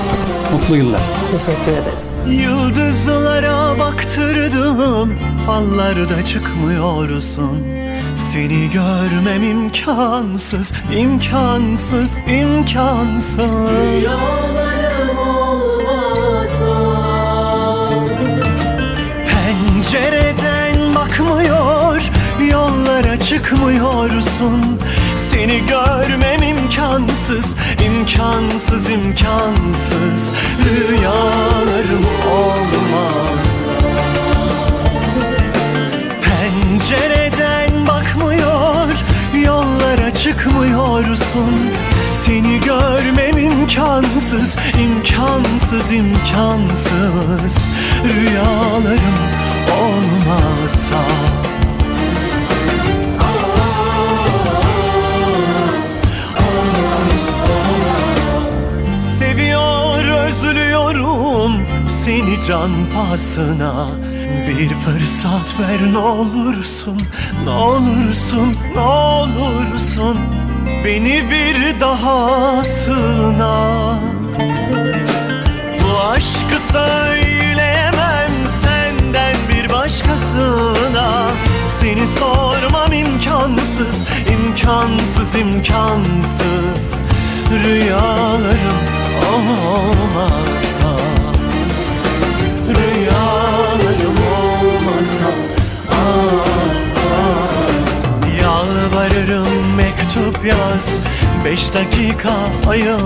[0.53, 1.01] Mutlu yıllar.
[1.33, 2.19] Teşekkür ederiz.
[2.29, 7.65] Yıldızlara baktırdım Fallarda çıkmıyorsun
[8.37, 13.39] Seni görmem imkansız imkansız imkansız.
[13.39, 16.73] Rüyalarım olmasa.
[19.27, 22.03] Pencereden bakmıyor
[22.51, 24.81] Yollara çıkmıyorsun.
[25.31, 27.55] Seni görmem imkansız
[27.87, 30.33] imkansız imkansız.
[30.65, 33.56] Rüyalarım olmazsa
[39.97, 41.71] Yollara çıkmıyorsun.
[42.25, 47.67] Seni görmem imkansız imkansız imkansız.
[48.05, 49.19] Rüyalarım
[49.81, 51.03] olmazsa
[59.19, 63.89] Seviyor özlüyorum seni can pahasına
[64.27, 67.03] Bir fırsat ver ne olursun
[67.45, 70.19] Ne olursun ne olursun.
[70.85, 73.99] Beni bir daha sığına.
[75.83, 78.31] Bu aşkı söyleyemem
[78.63, 81.31] senden bir başkasına.
[81.81, 87.03] Seni sormam imkansız, imkansız, imkansız.
[87.65, 88.79] Rüyalarım
[89.33, 90.96] olmasa
[99.07, 100.99] Yalvarırım mektup yaz.
[101.45, 102.33] Beş dakika
[102.69, 102.99] ayır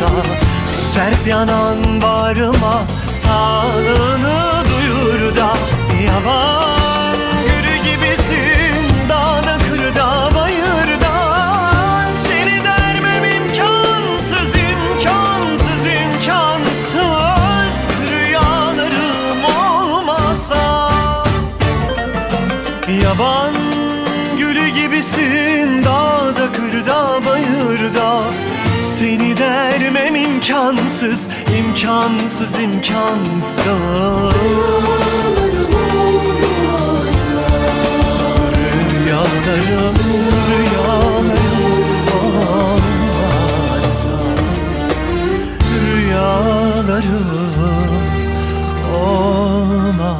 [0.00, 0.10] da
[0.74, 2.82] Serp yanan bağrıma
[3.22, 5.56] Sağlığını duyur da
[6.04, 6.73] Yaban
[30.44, 31.28] imkansız,
[31.58, 33.64] imkansız, imkansız
[39.04, 39.96] Rüyalarım,
[40.50, 41.34] rüyalarım
[42.64, 43.36] olmazsa
[45.96, 47.24] Rüyalarım
[48.96, 50.14] olmazsa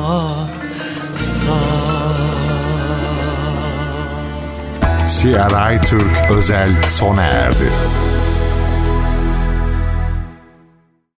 [5.07, 7.70] CRI Türk özel sona erdi.